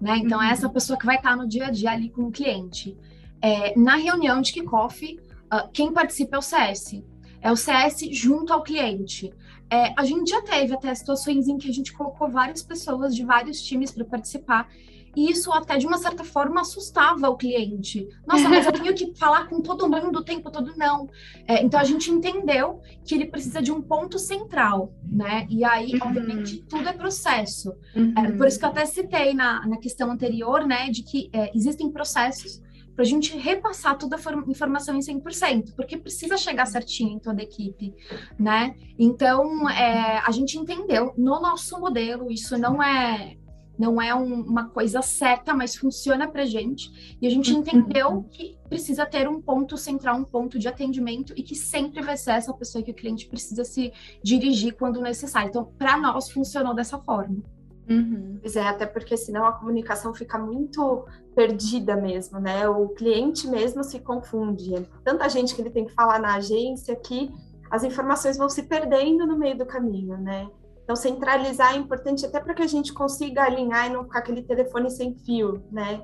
né? 0.00 0.16
Então, 0.18 0.38
uhum. 0.38 0.44
é 0.44 0.50
essa 0.50 0.68
pessoa 0.68 0.98
que 0.98 1.06
vai 1.06 1.16
estar 1.16 1.36
no 1.36 1.48
dia 1.48 1.66
a 1.66 1.70
dia 1.70 1.90
ali 1.90 2.10
com 2.10 2.24
o 2.24 2.30
cliente. 2.30 2.96
É, 3.40 3.76
na 3.78 3.96
reunião 3.96 4.40
de 4.40 4.52
kickoff, 4.52 5.18
uh, 5.52 5.68
quem 5.72 5.92
participa 5.92 6.36
é 6.36 6.38
o 6.38 6.42
CS 6.42 7.02
é 7.42 7.50
o 7.50 7.56
CS 7.56 8.00
junto 8.12 8.52
ao 8.52 8.62
cliente. 8.62 9.32
é, 9.70 9.92
a 9.96 10.04
gente 10.04 10.30
já 10.30 10.40
teve 10.42 10.74
até 10.74 10.94
situações 10.94 11.48
em 11.48 11.58
que 11.58 11.68
a 11.68 11.72
gente 11.72 11.92
colocou 11.92 12.28
várias 12.28 12.62
pessoas 12.62 13.14
de 13.14 13.24
vários 13.24 13.60
times 13.62 13.90
para 13.90 14.04
participar 14.04 14.68
e 15.14 15.30
isso 15.30 15.52
até 15.52 15.76
de 15.76 15.86
uma 15.86 15.98
certa 15.98 16.24
forma 16.24 16.60
assustava 16.60 17.28
o 17.28 17.36
cliente. 17.36 18.08
Nossa, 18.26 18.48
mas 18.48 18.64
eu 18.64 18.72
tenho 18.72 18.94
que 18.94 19.14
falar 19.14 19.46
com 19.46 19.60
todo 19.60 19.88
mundo 19.88 20.18
o 20.18 20.24
tempo 20.24 20.50
todo, 20.50 20.72
não. 20.76 21.08
É, 21.46 21.62
então 21.62 21.78
a 21.78 21.84
gente 21.84 22.10
entendeu 22.10 22.80
que 23.04 23.14
ele 23.14 23.26
precisa 23.26 23.60
de 23.60 23.70
um 23.70 23.82
ponto 23.82 24.18
central, 24.18 24.92
né? 25.04 25.46
E 25.50 25.64
aí, 25.64 25.92
uhum. 25.94 26.08
obviamente, 26.08 26.62
tudo 26.68 26.88
é 26.88 26.92
processo. 26.92 27.74
Uhum. 27.94 28.14
É, 28.16 28.32
por 28.32 28.46
isso 28.46 28.58
que 28.58 28.64
eu 28.64 28.70
até 28.70 28.86
citei 28.86 29.34
na, 29.34 29.66
na 29.66 29.76
questão 29.76 30.10
anterior, 30.10 30.66
né, 30.66 30.88
de 30.88 31.02
que 31.02 31.28
é, 31.32 31.50
existem 31.54 31.90
processos 31.90 32.62
para 32.94 33.02
a 33.02 33.06
gente 33.06 33.36
repassar 33.36 33.96
toda 33.96 34.16
a 34.16 34.50
informação 34.50 34.94
em 34.94 35.00
100%, 35.00 35.74
porque 35.74 35.96
precisa 35.96 36.36
chegar 36.36 36.66
certinho 36.66 37.16
em 37.16 37.18
toda 37.18 37.40
a 37.40 37.44
equipe, 37.44 37.94
né? 38.38 38.74
Então, 38.98 39.68
é, 39.70 40.18
a 40.18 40.30
gente 40.30 40.58
entendeu 40.58 41.14
no 41.16 41.40
nosso 41.40 41.78
modelo, 41.80 42.30
isso 42.30 42.56
não 42.58 42.82
é 42.82 43.36
não 43.78 44.00
é 44.00 44.14
um, 44.14 44.42
uma 44.42 44.68
coisa 44.68 45.02
certa, 45.02 45.54
mas 45.54 45.74
funciona 45.74 46.28
para 46.28 46.44
gente. 46.44 47.16
E 47.20 47.26
a 47.26 47.30
gente 47.30 47.52
uhum. 47.52 47.60
entendeu 47.60 48.22
que 48.30 48.56
precisa 48.68 49.04
ter 49.04 49.28
um 49.28 49.40
ponto 49.40 49.76
central, 49.76 50.18
um 50.18 50.24
ponto 50.24 50.58
de 50.58 50.68
atendimento 50.68 51.32
e 51.36 51.42
que 51.42 51.56
sempre 51.56 52.02
vai 52.02 52.16
ser 52.16 52.32
essa 52.32 52.52
pessoa 52.52 52.84
que 52.84 52.90
o 52.90 52.94
cliente 52.94 53.26
precisa 53.26 53.64
se 53.64 53.92
dirigir 54.22 54.76
quando 54.76 55.00
necessário. 55.00 55.48
Então, 55.48 55.64
para 55.64 55.96
nós 55.96 56.30
funcionou 56.30 56.74
dessa 56.74 56.98
forma. 56.98 57.42
Uhum. 57.88 58.38
Pois 58.40 58.56
é, 58.56 58.62
até 58.62 58.86
porque 58.86 59.16
senão 59.16 59.44
a 59.44 59.52
comunicação 59.52 60.14
fica 60.14 60.38
muito 60.38 61.04
perdida 61.34 61.96
mesmo, 61.96 62.38
né? 62.38 62.68
O 62.68 62.88
cliente 62.90 63.48
mesmo 63.48 63.82
se 63.82 63.98
confunde. 64.00 64.74
É 64.74 64.84
tanta 65.04 65.28
gente 65.28 65.54
que 65.54 65.60
ele 65.60 65.70
tem 65.70 65.86
que 65.86 65.92
falar 65.92 66.18
na 66.20 66.36
agência 66.36 66.94
que 66.96 67.30
as 67.70 67.82
informações 67.84 68.36
vão 68.36 68.48
se 68.48 68.64
perdendo 68.64 69.26
no 69.26 69.36
meio 69.36 69.56
do 69.56 69.66
caminho, 69.66 70.16
né? 70.18 70.48
Então, 70.84 70.96
centralizar 70.96 71.74
é 71.74 71.78
importante 71.78 72.26
até 72.26 72.40
para 72.40 72.54
que 72.54 72.62
a 72.62 72.66
gente 72.66 72.92
consiga 72.92 73.44
alinhar 73.44 73.86
e 73.86 73.92
não 73.92 74.04
ficar 74.04 74.18
aquele 74.18 74.42
telefone 74.42 74.90
sem 74.90 75.14
fio, 75.14 75.62
né? 75.70 76.02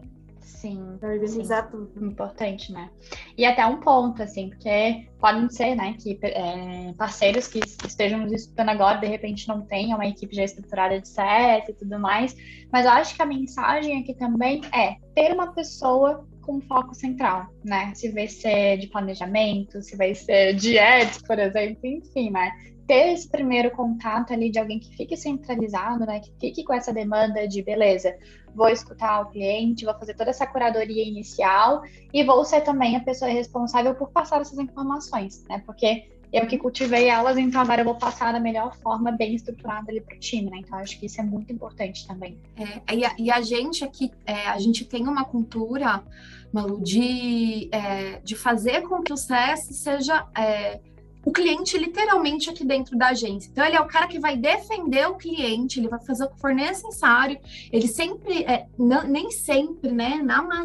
Sim, 0.48 0.98
organizar 1.02 1.64
sim. 1.64 1.70
tudo. 1.70 2.06
Importante, 2.06 2.72
né? 2.72 2.90
E 3.36 3.44
até 3.44 3.64
um 3.66 3.80
ponto, 3.80 4.22
assim, 4.22 4.48
porque 4.48 5.08
podem 5.20 5.48
ser, 5.50 5.74
né, 5.74 5.94
que 6.00 6.18
é, 6.22 6.92
parceiros 6.96 7.46
que 7.46 7.60
estejam 7.86 8.20
nos 8.20 8.32
escutando 8.32 8.70
agora, 8.70 8.98
de 8.98 9.06
repente 9.06 9.46
não 9.46 9.60
tenham 9.60 9.98
uma 9.98 10.06
equipe 10.06 10.34
já 10.34 10.44
estruturada 10.44 11.00
de 11.00 11.06
CS 11.06 11.68
e 11.68 11.72
tudo 11.74 12.00
mais, 12.00 12.34
mas 12.72 12.86
eu 12.86 12.90
acho 12.92 13.14
que 13.14 13.22
a 13.22 13.26
mensagem 13.26 14.00
aqui 14.00 14.14
também 14.14 14.62
é 14.74 14.96
ter 15.14 15.32
uma 15.32 15.52
pessoa 15.52 16.26
com 16.40 16.60
foco 16.62 16.94
central, 16.94 17.46
né? 17.62 17.92
Se 17.94 18.10
vai 18.10 18.26
ser 18.26 18.78
de 18.78 18.86
planejamento, 18.86 19.82
se 19.82 19.96
vai 19.96 20.14
ser 20.14 20.54
de 20.54 20.78
ads, 20.78 21.20
por 21.22 21.38
exemplo, 21.38 21.80
enfim, 21.84 22.30
né? 22.30 22.50
Ter 22.88 23.12
esse 23.12 23.28
primeiro 23.28 23.70
contato 23.70 24.32
ali 24.32 24.50
de 24.50 24.58
alguém 24.58 24.80
que 24.80 24.96
fique 24.96 25.14
centralizado, 25.14 26.06
né? 26.06 26.20
Que 26.20 26.32
fique 26.40 26.64
com 26.64 26.72
essa 26.72 26.90
demanda 26.90 27.46
de 27.46 27.62
beleza, 27.62 28.16
vou 28.54 28.70
escutar 28.70 29.20
o 29.20 29.26
cliente, 29.26 29.84
vou 29.84 29.94
fazer 29.94 30.14
toda 30.14 30.30
essa 30.30 30.46
curadoria 30.46 31.06
inicial 31.06 31.82
e 32.12 32.24
vou 32.24 32.42
ser 32.46 32.62
também 32.62 32.96
a 32.96 33.00
pessoa 33.00 33.30
responsável 33.30 33.94
por 33.94 34.10
passar 34.10 34.40
essas 34.40 34.58
informações, 34.58 35.44
né? 35.50 35.62
Porque 35.66 36.08
eu 36.32 36.46
que 36.46 36.56
cultivei 36.56 37.08
elas, 37.08 37.36
então 37.36 37.60
agora 37.60 37.82
eu 37.82 37.84
vou 37.84 37.94
passar 37.94 38.32
da 38.32 38.40
melhor 38.40 38.74
forma, 38.76 39.12
bem 39.12 39.34
estruturada 39.34 39.90
ali 39.90 40.00
para 40.00 40.16
o 40.16 40.18
time, 40.18 40.50
né? 40.50 40.58
Então 40.60 40.78
acho 40.78 40.98
que 40.98 41.06
isso 41.06 41.20
é 41.20 41.24
muito 41.24 41.52
importante 41.52 42.06
também. 42.06 42.38
É, 42.56 42.94
e, 42.94 43.04
a, 43.04 43.14
e, 43.18 43.30
a, 43.30 43.42
gente 43.42 43.84
aqui, 43.84 44.10
é, 44.24 44.48
a 44.48 44.58
gente 44.58 44.86
tem 44.86 45.06
uma 45.06 45.26
cultura, 45.26 46.02
Malu, 46.50 46.82
de, 46.82 47.68
é, 47.70 48.20
de 48.20 48.34
fazer 48.34 48.80
com 48.88 49.02
que 49.02 49.12
o 49.12 49.16
CS 49.16 49.76
seja 49.76 50.26
é, 50.36 50.80
o 51.28 51.30
cliente 51.30 51.76
literalmente 51.76 52.48
aqui 52.48 52.64
dentro 52.64 52.96
da 52.96 53.08
agência. 53.08 53.50
Então, 53.50 53.62
ele 53.62 53.76
é 53.76 53.80
o 53.80 53.86
cara 53.86 54.06
que 54.08 54.18
vai 54.18 54.34
defender 54.34 55.06
o 55.06 55.16
cliente, 55.16 55.78
ele 55.78 55.86
vai 55.86 56.00
fazer 56.00 56.24
o 56.24 56.30
que 56.30 56.40
for 56.40 56.54
necessário. 56.54 57.38
Ele 57.70 57.86
sempre, 57.86 58.44
é, 58.44 58.66
não, 58.78 59.06
nem 59.06 59.30
sempre, 59.30 59.92
né? 59.92 60.22
Na, 60.22 60.64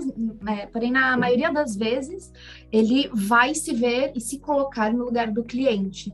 é, 0.53 0.65
porém, 0.67 0.89
na 0.89 1.17
maioria 1.17 1.51
das 1.51 1.75
vezes, 1.75 2.31
ele 2.71 3.09
vai 3.13 3.53
se 3.53 3.73
ver 3.73 4.13
e 4.15 4.21
se 4.21 4.39
colocar 4.39 4.93
no 4.93 5.03
lugar 5.03 5.29
do 5.31 5.43
cliente. 5.43 6.13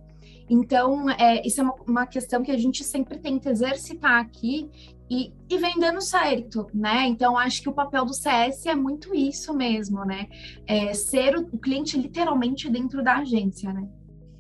Então, 0.50 1.08
é, 1.12 1.46
isso 1.46 1.62
é 1.62 1.64
uma, 1.64 1.76
uma, 1.88 2.08
questão 2.08 2.42
que 2.42 2.52
a 2.52 2.58
gente 2.58 2.84
sempre 2.84 3.20
tenta 3.20 3.52
exercitar 3.52 4.20
aqui 4.20 4.68
e, 5.08 5.32
e 5.48 5.58
vem 5.60 5.78
dando 5.80 6.02
certo, 6.02 6.66
né? 6.74 7.06
Então, 7.06 7.38
acho 7.38 7.62
que 7.62 7.70
o 7.70 7.74
papel 7.74 8.04
do 8.04 8.16
CS 8.16 8.66
é 8.66 8.74
muito 8.74 9.14
isso 9.14 9.54
mesmo, 9.54 10.04
né? 10.04 10.28
É 10.66 10.92
ser 10.96 11.38
o, 11.38 11.48
o 11.52 11.60
cliente 11.60 11.96
literalmente 12.00 12.68
dentro 12.68 13.04
da 13.04 13.18
agência, 13.18 13.72
né? 13.72 13.88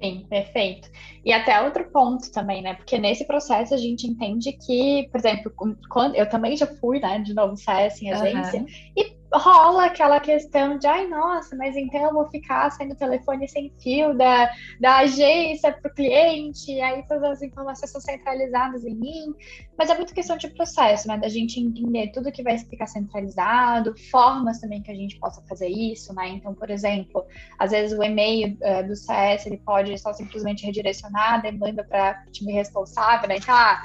Sim, 0.02 0.26
perfeito. 0.30 0.90
E 1.26 1.34
até 1.34 1.62
outro 1.62 1.84
ponto 1.92 2.32
também, 2.32 2.62
né? 2.62 2.74
Porque 2.74 2.98
nesse 2.98 3.26
processo 3.26 3.74
a 3.74 3.78
gente 3.78 4.08
entende 4.08 4.54
que, 4.54 5.10
por 5.12 5.20
exemplo, 5.20 5.52
quando 5.90 6.16
eu 6.16 6.28
também 6.30 6.56
já 6.56 6.66
fui, 6.66 7.00
né, 7.00 7.20
de 7.20 7.34
novo 7.34 7.58
CS 7.58 8.02
em 8.02 8.12
agência, 8.12 8.62
uhum. 8.62 8.68
e 8.96 9.19
rola 9.34 9.86
aquela 9.86 10.20
questão 10.20 10.78
de, 10.78 10.88
ai, 10.88 11.08
nossa, 11.08 11.56
mas 11.56 11.76
então 11.76 12.02
eu 12.02 12.14
vou 12.14 12.28
ficar 12.30 12.70
sendo 12.72 12.96
telefone 12.96 13.48
sem 13.48 13.72
fio 13.80 14.18
da, 14.18 14.50
da 14.80 14.98
agência 14.98 15.72
para 15.72 15.92
o 15.92 15.94
cliente, 15.94 16.80
aí 16.82 17.06
todas 17.08 17.32
as 17.32 17.42
informações 17.42 17.92
são 17.92 18.02
centralizadas 18.02 18.84
em 18.84 18.96
mim. 18.96 19.36
Mas 19.78 19.90
é 19.90 19.96
muito 19.96 20.14
questão 20.14 20.36
de 20.36 20.50
processo, 20.50 21.08
né? 21.08 21.18
Da 21.18 21.30
gente 21.30 21.60
entender 21.60 22.12
tudo 22.12 22.32
que 22.32 22.44
vai 22.44 22.58
ficar 22.58 22.88
centralizado, 22.88 23.94
formas 24.12 24.60
também 24.60 24.82
que 24.82 24.92
a 24.92 24.96
gente 24.96 25.18
possa 25.20 25.42
fazer 25.48 25.70
isso, 25.70 26.14
né? 26.14 26.30
Então, 26.30 26.54
por 26.54 26.70
exemplo, 26.70 27.26
às 27.58 27.72
vezes 27.72 27.98
o 27.98 28.04
e-mail 28.04 28.58
uh, 28.62 28.88
do 28.88 28.96
CS 28.96 29.46
ele 29.46 29.58
pode 29.58 29.98
só 29.98 30.12
simplesmente 30.12 30.66
redirecionar 30.66 31.42
demanda 31.42 31.84
para 31.84 32.24
o 32.28 32.32
time 32.32 32.52
responsável, 32.52 33.30
né? 33.30 33.38
Então, 33.38 33.56
ah, 33.56 33.82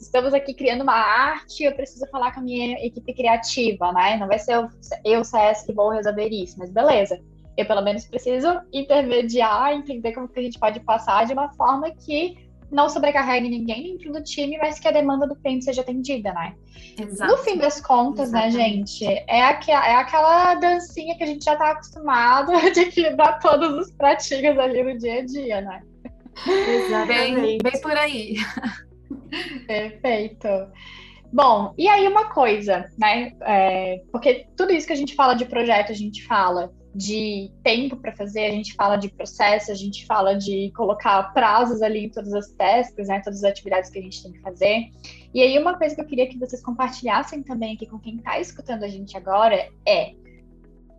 estamos 0.00 0.32
aqui 0.32 0.54
criando 0.54 0.82
uma 0.82 0.94
arte, 0.94 1.64
eu 1.64 1.72
preciso 1.72 2.06
falar 2.08 2.32
com 2.32 2.40
a 2.40 2.42
minha 2.42 2.84
equipe 2.84 3.12
criativa, 3.12 3.92
né? 3.92 4.16
Não 4.16 4.26
vai 4.26 4.38
ser 4.38 4.54
eu, 4.54 4.68
eu 5.04 5.24
CS, 5.24 5.64
que 5.64 5.72
vou 5.72 5.90
resolver 5.90 6.28
isso, 6.28 6.58
mas 6.58 6.70
beleza. 6.70 7.20
Eu, 7.56 7.66
pelo 7.66 7.82
menos, 7.82 8.06
preciso 8.06 8.60
intermediar, 8.72 9.72
entender 9.72 10.12
como 10.12 10.28
que 10.28 10.40
a 10.40 10.42
gente 10.42 10.58
pode 10.58 10.80
passar 10.80 11.26
de 11.26 11.32
uma 11.32 11.52
forma 11.52 11.90
que 11.90 12.48
não 12.70 12.88
sobrecarregue 12.88 13.48
ninguém 13.48 13.96
dentro 13.96 14.12
do 14.12 14.22
time, 14.22 14.56
mas 14.58 14.78
que 14.78 14.86
a 14.86 14.92
demanda 14.92 15.26
do 15.26 15.34
cliente 15.34 15.64
seja 15.64 15.80
atendida, 15.82 16.32
né? 16.32 16.54
Exato. 16.98 17.32
No 17.32 17.38
fim 17.38 17.58
das 17.58 17.80
contas, 17.80 18.30
né, 18.30 18.46
Exatamente. 18.48 19.04
né, 19.04 19.10
gente, 19.10 19.24
é, 19.28 19.42
aqu 19.42 19.70
é 19.70 19.94
aquela 19.96 20.54
dancinha 20.54 21.16
que 21.16 21.24
a 21.24 21.26
gente 21.26 21.44
já 21.44 21.56
tá 21.56 21.72
acostumado 21.72 22.52
de 22.72 22.80
equilibrar 22.80 23.40
todos 23.40 23.86
os 23.86 23.92
pratinhos 23.92 24.56
ali 24.58 24.82
no 24.82 24.98
dia 24.98 25.18
a 25.18 25.24
dia, 25.24 25.60
né? 25.60 25.82
Exatamente. 26.46 27.40
Bem, 27.40 27.58
bem 27.58 27.80
por 27.82 27.96
aí. 27.96 28.36
Perfeito. 29.66 30.48
Bom, 31.32 31.72
e 31.78 31.88
aí 31.88 32.08
uma 32.08 32.30
coisa, 32.30 32.90
né? 32.98 33.32
É, 33.42 34.02
porque 34.10 34.46
tudo 34.56 34.72
isso 34.72 34.86
que 34.86 34.92
a 34.92 34.96
gente 34.96 35.14
fala 35.14 35.34
de 35.34 35.44
projeto, 35.44 35.92
a 35.92 35.94
gente 35.94 36.26
fala 36.26 36.72
de 36.92 37.52
tempo 37.62 37.96
para 37.96 38.12
fazer, 38.16 38.46
a 38.46 38.50
gente 38.50 38.74
fala 38.74 38.96
de 38.96 39.08
processo, 39.08 39.70
a 39.70 39.74
gente 39.74 40.04
fala 40.06 40.34
de 40.34 40.72
colocar 40.74 41.32
prazos 41.32 41.82
ali 41.82 42.06
em 42.06 42.08
todas 42.08 42.32
as 42.34 42.50
tasks, 42.52 43.06
né? 43.06 43.20
Todas 43.20 43.44
as 43.44 43.50
atividades 43.50 43.90
que 43.90 43.98
a 44.00 44.02
gente 44.02 44.22
tem 44.22 44.32
que 44.32 44.40
fazer. 44.40 44.90
E 45.32 45.40
aí 45.40 45.56
uma 45.56 45.78
coisa 45.78 45.94
que 45.94 46.00
eu 46.00 46.06
queria 46.06 46.28
que 46.28 46.38
vocês 46.38 46.62
compartilhassem 46.62 47.42
também 47.42 47.74
aqui 47.74 47.86
com 47.86 47.98
quem 47.98 48.16
está 48.16 48.40
escutando 48.40 48.82
a 48.82 48.88
gente 48.88 49.16
agora 49.16 49.68
é 49.86 50.14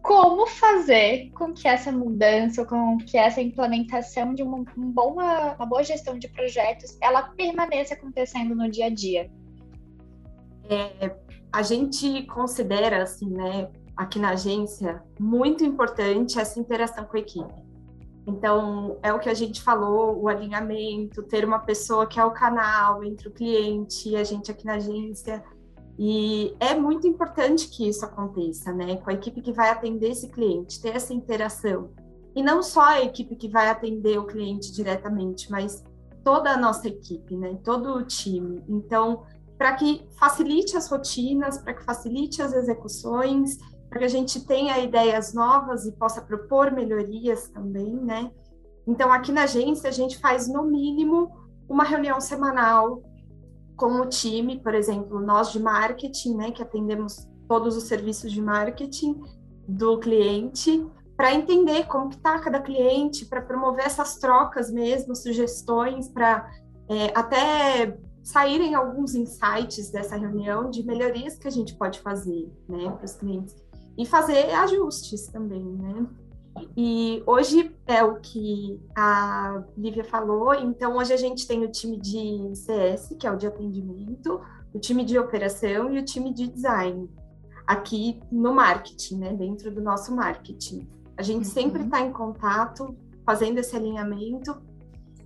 como 0.02 0.48
fazer 0.48 1.30
com 1.32 1.54
que 1.54 1.68
essa 1.68 1.92
mudança, 1.92 2.66
com 2.66 2.98
que 2.98 3.18
essa 3.18 3.42
implementação 3.42 4.34
de 4.34 4.42
uma, 4.42 4.58
um 4.78 4.94
uma 4.96 5.66
boa 5.66 5.84
gestão 5.84 6.18
de 6.18 6.28
projetos, 6.28 6.98
ela 7.02 7.24
permaneça 7.24 7.94
acontecendo 7.94 8.56
no 8.56 8.70
dia 8.70 8.88
a 8.88 8.90
dia? 8.90 9.30
É, 10.70 11.16
a 11.52 11.62
gente 11.62 12.24
considera, 12.24 13.04
assim, 13.04 13.30
né, 13.30 13.70
aqui 13.96 14.18
na 14.18 14.32
agência, 14.32 15.04
muito 15.20 15.64
importante 15.64 16.40
essa 16.40 16.60
interação 16.60 17.06
com 17.06 17.18
a 17.18 17.20
equipe. 17.20 17.54
Então, 18.26 18.98
é 19.02 19.12
o 19.12 19.20
que 19.20 19.30
a 19.30 19.34
gente 19.34 19.62
falou, 19.62 20.20
o 20.20 20.28
alinhamento, 20.28 21.24
ter 21.24 21.44
uma 21.44 21.60
pessoa 21.60 22.06
que 22.06 22.20
é 22.20 22.26
o 22.26 22.32
canal 22.32 23.04
entre 23.04 23.28
o 23.28 23.32
cliente 23.32 24.10
e 24.10 24.16
a 24.16 24.24
gente 24.24 24.52
aqui 24.52 24.66
na 24.66 24.76
agência, 24.76 25.44
e 25.98 26.56
é 26.60 26.74
muito 26.74 27.08
importante 27.08 27.68
que 27.70 27.88
isso 27.88 28.04
aconteça, 28.06 28.72
né? 28.74 28.98
Com 28.98 29.10
a 29.10 29.14
equipe 29.14 29.42
que 29.42 29.52
vai 29.52 29.70
atender 29.70 30.12
esse 30.12 30.30
cliente, 30.30 30.82
ter 30.82 30.96
essa 30.96 31.14
interação. 31.14 31.92
E 32.36 32.42
não 32.42 32.64
só 32.64 32.82
a 32.82 33.02
equipe 33.02 33.36
que 33.36 33.50
vai 33.50 33.70
atender 33.70 34.18
o 34.18 34.26
cliente 34.26 34.72
diretamente, 34.72 35.52
mas 35.52 35.84
toda 36.24 36.52
a 36.52 36.58
nossa 36.58 36.88
equipe, 36.88 37.36
né? 37.36 37.58
Todo 37.64 37.94
o 37.96 38.04
time. 38.04 38.64
Então, 38.68 39.24
para 39.58 39.74
que 39.74 40.08
facilite 40.18 40.76
as 40.76 40.90
rotinas, 40.90 41.58
para 41.58 41.74
que 41.74 41.84
facilite 41.84 42.42
as 42.42 42.54
execuções, 42.54 43.58
para 43.90 44.00
que 44.00 44.06
a 44.06 44.10
gente 44.10 44.46
tenha 44.46 44.80
ideias 44.80 45.34
novas 45.34 45.86
e 45.86 45.92
possa 45.92 46.22
propor 46.22 46.72
melhorias 46.72 47.50
também, 47.50 47.94
né? 47.94 48.32
Então, 48.88 49.12
aqui 49.12 49.32
na 49.32 49.44
agência, 49.44 49.90
a 49.90 49.94
gente 49.94 50.18
faz 50.18 50.48
no 50.48 50.64
mínimo 50.64 51.32
uma 51.70 51.84
reunião 51.84 52.20
semanal 52.20 53.04
com 53.76 54.02
o 54.02 54.06
time, 54.08 54.60
por 54.60 54.74
exemplo, 54.74 55.20
nós 55.20 55.52
de 55.52 55.60
marketing, 55.60 56.36
né, 56.36 56.52
que 56.52 56.62
atendemos 56.62 57.28
todos 57.48 57.76
os 57.76 57.84
serviços 57.84 58.32
de 58.32 58.42
marketing 58.42 59.22
do 59.68 59.98
cliente, 60.00 60.86
para 61.16 61.34
entender 61.34 61.86
como 61.88 62.10
está 62.10 62.40
cada 62.40 62.60
cliente, 62.60 63.26
para 63.26 63.42
promover 63.42 63.86
essas 63.86 64.18
trocas 64.18 64.72
mesmo, 64.72 65.16
sugestões, 65.16 66.08
para 66.08 66.50
é, 66.90 67.12
até 67.18 67.98
saírem 68.24 68.76
alguns 68.76 69.16
insights 69.16 69.92
dessa 69.92 70.16
reunião 70.16 70.70
de 70.70 70.84
melhorias 70.84 71.38
que 71.38 71.48
a 71.48 71.52
gente 71.52 71.76
pode 71.76 72.00
fazer, 72.00 72.52
né, 72.68 72.90
para 72.92 73.06
os 73.06 73.14
clientes 73.14 73.56
e 73.98 74.06
fazer 74.06 74.52
ajustes 74.52 75.28
também, 75.28 75.64
né? 75.64 76.08
E 76.76 77.24
hoje 77.26 77.74
é 77.86 78.04
o 78.04 78.20
que 78.20 78.80
a 78.96 79.64
Lívia 79.78 80.04
falou, 80.04 80.54
então 80.54 80.98
hoje 80.98 81.14
a 81.14 81.18
gente 81.18 81.48
tem 81.48 81.64
o 81.64 81.72
time 81.72 81.98
de 81.98 82.52
CS, 82.56 83.16
que 83.20 83.26
é 83.26 83.32
o 83.32 83.38
de 83.38 83.48
atendimento, 83.48 84.42
o 84.74 84.80
time 84.80 85.04
de 85.04 85.18
operação 85.18 85.92
e 85.92 86.00
o 86.00 86.06
time 86.06 86.34
de 86.34 86.48
design, 86.48 87.10
aqui 87.66 88.20
no 88.32 88.54
marketing, 88.54 89.18
né, 89.18 89.34
dentro 89.34 89.72
do 89.72 89.82
nosso 89.82 90.16
marketing. 90.16 90.88
A 91.18 91.22
gente 91.22 91.46
uhum. 91.46 91.54
sempre 91.54 91.84
está 91.84 92.02
em 92.02 92.12
contato, 92.12 92.96
fazendo 93.26 93.60
esse 93.60 93.76
alinhamento, 93.76 94.62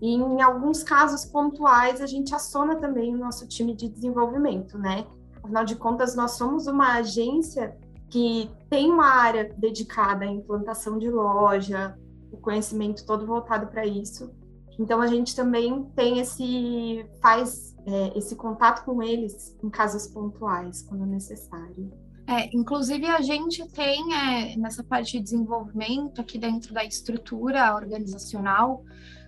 e 0.01 0.13
em 0.13 0.41
alguns 0.41 0.83
casos 0.83 1.25
pontuais 1.25 2.01
a 2.01 2.05
gente 2.05 2.35
aciona 2.35 2.75
também 2.75 3.15
o 3.15 3.17
nosso 3.17 3.47
time 3.47 3.73
de 3.73 3.87
desenvolvimento, 3.87 4.77
né? 4.77 5.05
Afinal 5.41 5.63
de 5.63 5.75
contas, 5.75 6.15
nós 6.15 6.31
somos 6.31 6.67
uma 6.67 6.95
agência 6.95 7.77
que 8.09 8.49
tem 8.69 8.91
uma 8.91 9.07
área 9.07 9.53
dedicada 9.57 10.25
à 10.25 10.27
implantação 10.27 10.97
de 10.97 11.09
loja, 11.09 11.97
o 12.31 12.37
conhecimento 12.37 13.05
todo 13.05 13.25
voltado 13.25 13.67
para 13.67 13.85
isso. 13.85 14.31
Então 14.79 15.01
a 15.01 15.07
gente 15.07 15.35
também 15.35 15.85
tem 15.95 16.19
esse 16.19 17.05
faz 17.21 17.75
é, 17.85 18.17
esse 18.17 18.35
contato 18.35 18.83
com 18.83 19.01
eles 19.01 19.55
em 19.63 19.69
casos 19.69 20.07
pontuais 20.07 20.81
quando 20.81 21.05
necessário. 21.05 21.91
É, 22.27 22.49
inclusive 22.55 23.05
a 23.05 23.21
gente 23.21 23.65
tem 23.69 24.13
é, 24.13 24.57
nessa 24.57 24.83
parte 24.83 25.13
de 25.13 25.23
desenvolvimento 25.23 26.19
aqui 26.19 26.39
dentro 26.39 26.73
da 26.73 26.83
estrutura 26.83 27.75
organizacional 27.75 28.83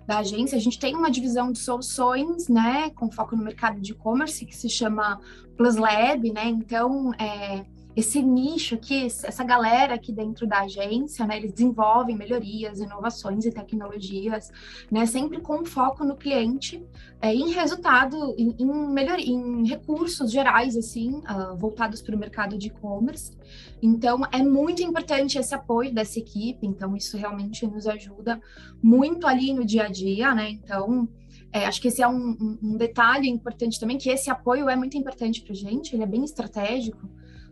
da 0.07 0.19
agência, 0.19 0.57
a 0.57 0.61
gente 0.61 0.79
tem 0.79 0.95
uma 0.95 1.11
divisão 1.11 1.51
de 1.51 1.59
soluções, 1.59 2.47
né, 2.47 2.89
com 2.91 3.11
foco 3.11 3.35
no 3.35 3.43
mercado 3.43 3.79
de 3.81 3.91
e-commerce 3.91 4.45
que 4.45 4.55
se 4.55 4.69
chama 4.69 5.19
Plus 5.57 5.75
Lab, 5.75 6.31
né? 6.31 6.45
Então, 6.45 7.13
é, 7.15 7.65
esse 7.97 8.21
nicho 8.21 8.75
aqui, 8.75 9.05
essa 9.05 9.43
galera 9.43 9.95
aqui 9.95 10.13
dentro 10.13 10.45
da 10.45 10.61
agência, 10.61 11.25
né, 11.25 11.37
eles 11.37 11.51
desenvolvem 11.51 12.15
melhorias, 12.15 12.79
inovações 12.79 13.43
e 13.43 13.51
tecnologias, 13.51 14.51
né, 14.91 15.07
sempre 15.07 15.41
com 15.41 15.65
foco 15.65 16.05
no 16.05 16.15
cliente, 16.15 16.85
é, 17.19 17.33
em 17.33 17.49
resultado, 17.53 18.35
em, 18.37 18.55
em, 18.59 18.93
melhor, 18.93 19.17
em 19.19 19.67
recursos 19.67 20.31
gerais, 20.31 20.77
assim, 20.77 21.15
uh, 21.27 21.57
voltados 21.57 21.99
para 21.99 22.15
o 22.15 22.19
mercado 22.19 22.55
de 22.55 22.67
e-commerce. 22.67 23.35
Então, 23.81 24.21
é 24.31 24.43
muito 24.43 24.83
importante 24.83 25.39
esse 25.39 25.55
apoio 25.55 25.91
dessa 25.91 26.19
equipe, 26.19 26.67
então 26.67 26.95
isso 26.95 27.17
realmente 27.17 27.65
nos 27.65 27.87
ajuda 27.87 28.39
muito 28.79 29.25
ali 29.25 29.51
no 29.51 29.65
dia 29.65 29.85
a 29.85 29.89
dia, 29.89 30.35
né, 30.35 30.51
então... 30.51 31.09
É, 31.49 31.65
acho 31.65 31.81
que 31.81 31.87
esse 31.87 32.01
é 32.01 32.07
um, 32.07 32.57
um, 32.61 32.75
detalhe 32.75 33.29
importante 33.29 33.79
também, 33.79 33.97
que 33.97 34.09
esse 34.09 34.29
apoio 34.29 34.67
é 34.67 34.75
muito 34.75 34.97
importante 34.97 35.41
para 35.41 35.53
a 35.53 35.55
gente, 35.55 35.95
ele 35.95 36.03
é 36.03 36.05
bem 36.05 36.25
estratégico, 36.25 37.09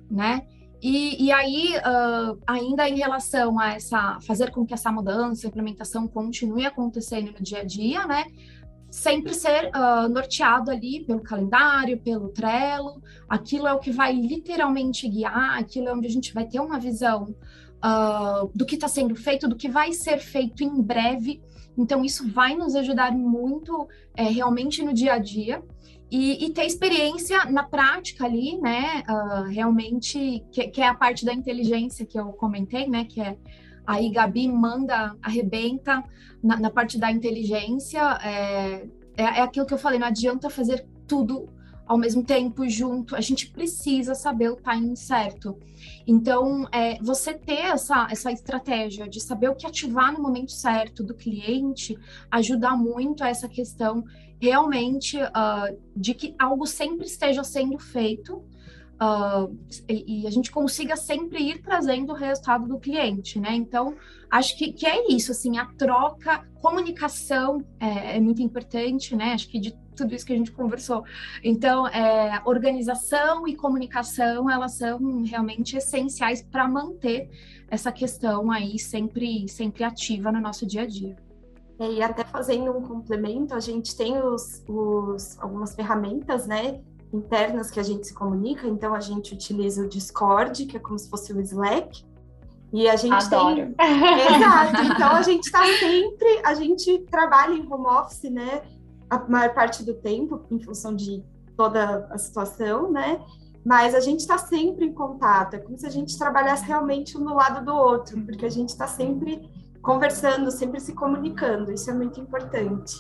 né? 0.10 0.46
E, 0.82 1.26
e 1.26 1.32
aí, 1.32 1.74
uh, 1.78 2.38
ainda 2.46 2.88
em 2.88 2.98
relação 2.98 3.60
a 3.60 3.74
essa, 3.74 4.20
fazer 4.22 4.52
com 4.52 4.66
que 4.66 4.74
essa 4.74 4.92
mudança, 4.92 5.48
implementação 5.48 6.08
continue 6.08 6.66
acontecendo 6.66 7.32
no 7.32 7.42
dia 7.42 7.62
a 7.62 7.64
dia, 7.64 8.06
né? 8.06 8.26
Sempre 8.92 9.34
ser 9.34 9.72
uh, 9.76 10.08
norteado 10.08 10.70
ali 10.70 11.04
pelo 11.04 11.22
calendário, 11.22 12.00
pelo 12.00 12.30
Trello, 12.30 13.02
aquilo 13.28 13.68
é 13.68 13.74
o 13.74 13.80
que 13.80 13.92
vai 13.92 14.14
literalmente 14.14 15.10
guiar, 15.10 15.58
aquilo 15.58 15.90
é 15.90 15.94
onde 15.94 16.08
a 16.08 16.12
gente 16.12 16.34
vai 16.34 16.46
ter 16.46 16.60
uma 16.60 16.80
visão 16.80 17.36
uh, 17.84 18.52
do 18.54 18.66
que 18.66 18.76
está 18.76 18.88
sendo 18.88 19.16
feito, 19.16 19.48
do 19.48 19.56
que 19.56 19.68
vai 19.68 19.92
ser 19.92 20.20
feito 20.20 20.64
em 20.64 20.82
breve. 20.82 21.42
Então, 21.78 22.06
isso 22.06 22.30
vai 22.30 22.56
nos 22.56 22.76
ajudar 22.76 23.12
muito 23.12 23.88
é, 24.16 24.24
realmente 24.24 24.84
no 24.84 24.94
dia 24.94 25.14
a 25.14 25.18
dia 25.18 25.64
e, 26.10 26.46
e, 26.46 26.54
ter 26.54 26.66
experiência 26.66 27.46
na 27.46 27.64
prática 27.64 28.26
ali, 28.26 28.58
né? 28.60 29.04
Uh, 29.10 29.50
realmente, 29.50 30.44
que, 30.52 30.68
que, 30.68 30.82
é 30.82 30.88
a 30.88 30.94
parte 30.94 31.26
da 31.26 31.34
inteligência 31.34 32.06
que 32.06 32.20
eu 32.20 32.28
comentei, 32.34 32.88
né? 32.88 33.06
Que 33.06 33.22
é 33.22 33.38
aí 33.86 34.10
Gabi 34.10 34.48
manda, 34.48 35.16
arrebenta 35.22 36.04
na, 36.42 36.60
na 36.60 36.70
parte 36.70 36.98
da 36.98 37.12
inteligência. 37.12 38.02
É, 38.24 38.88
é, 39.18 39.24
é 39.24 39.42
aquilo 39.42 39.66
que 39.66 39.74
eu 39.74 39.78
falei, 39.78 40.00
não 40.00 40.08
adianta 40.08 40.50
fazer 40.50 40.86
tudo 41.08 41.50
ao 41.86 41.98
mesmo 41.98 42.24
tempo 42.24 42.68
junto, 42.68 43.16
a 43.16 43.22
gente 43.22 43.52
precisa 43.52 44.16
saber 44.16 44.50
o 44.50 44.56
timing 44.56 44.96
certo. 44.96 45.56
Então, 46.08 46.68
é, 46.72 46.98
você 47.02 47.34
ter 47.34 47.60
essa, 47.60 48.08
essa 48.10 48.32
estratégia 48.32 49.08
de 49.08 49.22
saber 49.22 49.50
o 49.50 49.56
que 49.56 49.68
ativar 49.68 50.12
no 50.12 50.22
momento 50.22 50.52
certo 50.52 51.04
do 51.04 51.14
cliente 51.14 51.96
ajuda 52.32 52.76
muito 52.76 53.24
a 53.24 53.30
essa 53.30 53.48
questão 53.48 54.04
realmente 54.40 55.18
uh, 55.18 55.78
de 55.96 56.14
que 56.14 56.36
algo 56.38 56.66
sempre 56.66 57.06
esteja 57.06 57.44
sendo 57.44 57.78
feito 57.78 58.44
Uh, 58.96 59.54
e, 59.90 60.22
e, 60.22 60.28
a 60.28 60.30
gente 60.30 60.50
consiga 60.50 60.96
sempre 60.96 61.44
ir 61.44 61.62
trazendo 61.62 62.14
o 62.14 62.16
resultado 62.16 62.66
do 62.66 62.80
cliente, 62.80 63.42
né? 63.42 63.54
Então, 63.54 63.94
acho 64.32 64.58
que, 64.58 64.72
que 64.72 64.86
é 64.86 65.12
isso, 65.12 65.34
assim, 65.34 65.58
a 65.58 65.66
troca, 65.66 66.48
comunicação 66.62 67.62
é, 67.78 68.16
é, 68.16 68.20
muito 68.22 68.42
importante, 68.42 69.14
né? 69.14 69.34
Acho 69.34 69.50
que 69.50 69.60
de 69.60 69.76
tudo 69.98 70.16
isso 70.16 70.26
que 70.26 70.32
a 70.32 70.38
gente 70.38 70.52
conversou. 70.52 71.04
Então, 71.44 71.86
é, 71.88 72.42
organização 72.46 73.46
e 73.46 73.54
comunicação, 73.54 74.50
elas 74.50 74.78
são 74.78 75.24
realmente 75.24 75.76
essenciais 75.76 76.42
para 76.42 76.66
manter 76.66 77.30
essa 77.70 77.92
questão 77.92 78.50
aí 78.50 78.80
sempre, 78.80 79.46
sempre 79.50 79.84
ativa 79.84 80.32
no 80.32 80.40
nosso 80.40 80.66
dia 80.66 80.84
a 80.84 80.88
dia. 80.88 81.25
E 81.80 82.02
até 82.02 82.24
fazendo 82.24 82.72
um 82.72 82.82
complemento, 82.82 83.54
a 83.54 83.60
gente 83.60 83.96
tem 83.96 84.18
os, 84.22 84.64
os, 84.68 85.38
algumas 85.40 85.76
ferramentas, 85.76 86.48
né? 86.48 86.82
internas 87.16 87.72
que 87.72 87.80
a 87.80 87.84
gente 87.84 88.08
se 88.08 88.14
comunica, 88.14 88.68
então 88.68 88.94
a 88.94 89.00
gente 89.00 89.34
utiliza 89.34 89.84
o 89.84 89.88
Discord, 89.88 90.66
que 90.66 90.78
é 90.78 90.80
como 90.80 91.00
se 91.00 91.10
fosse 91.10 91.32
o 91.34 91.40
Slack, 91.40 92.04
e 92.74 92.90
a 92.90 92.96
gente 92.96 93.14
Adoro. 93.14 93.56
tem. 93.56 93.76
Exato, 94.36 94.82
então 94.84 95.12
a 95.12 95.22
gente 95.22 95.44
está 95.46 95.64
sempre, 95.80 96.42
a 96.44 96.54
gente 96.54 97.00
trabalha 97.10 97.54
em 97.54 97.66
home 97.72 97.88
office, 97.88 98.30
né? 98.30 98.64
A 99.10 99.20
maior 99.30 99.54
parte 99.54 99.84
do 99.84 99.94
tempo, 99.94 100.42
em 100.52 100.60
função 100.60 100.96
de 100.96 101.24
toda 101.56 102.08
a 102.12 102.18
situação, 102.18 102.92
né? 102.92 103.24
Mas 103.64 103.96
a 103.96 104.00
gente 104.00 104.20
está 104.20 104.38
sempre 104.38 104.86
em 104.86 104.94
contato, 104.94 105.56
é 105.56 105.60
como 105.60 105.78
se 105.78 105.86
a 105.88 105.90
gente 105.90 106.18
trabalhasse 106.18 106.66
realmente 106.66 107.18
um 107.18 107.24
do 107.24 107.34
lado 107.34 107.66
do 107.66 107.74
outro, 107.74 108.20
porque 108.22 108.46
a 108.46 108.52
gente 108.52 108.70
está 108.70 108.88
sempre 108.88 109.50
conversando, 109.86 110.52
sempre 110.52 110.80
se 110.80 110.94
comunicando, 110.94 111.72
isso 111.72 111.90
é 111.90 111.94
muito 111.94 112.20
importante. 112.20 112.98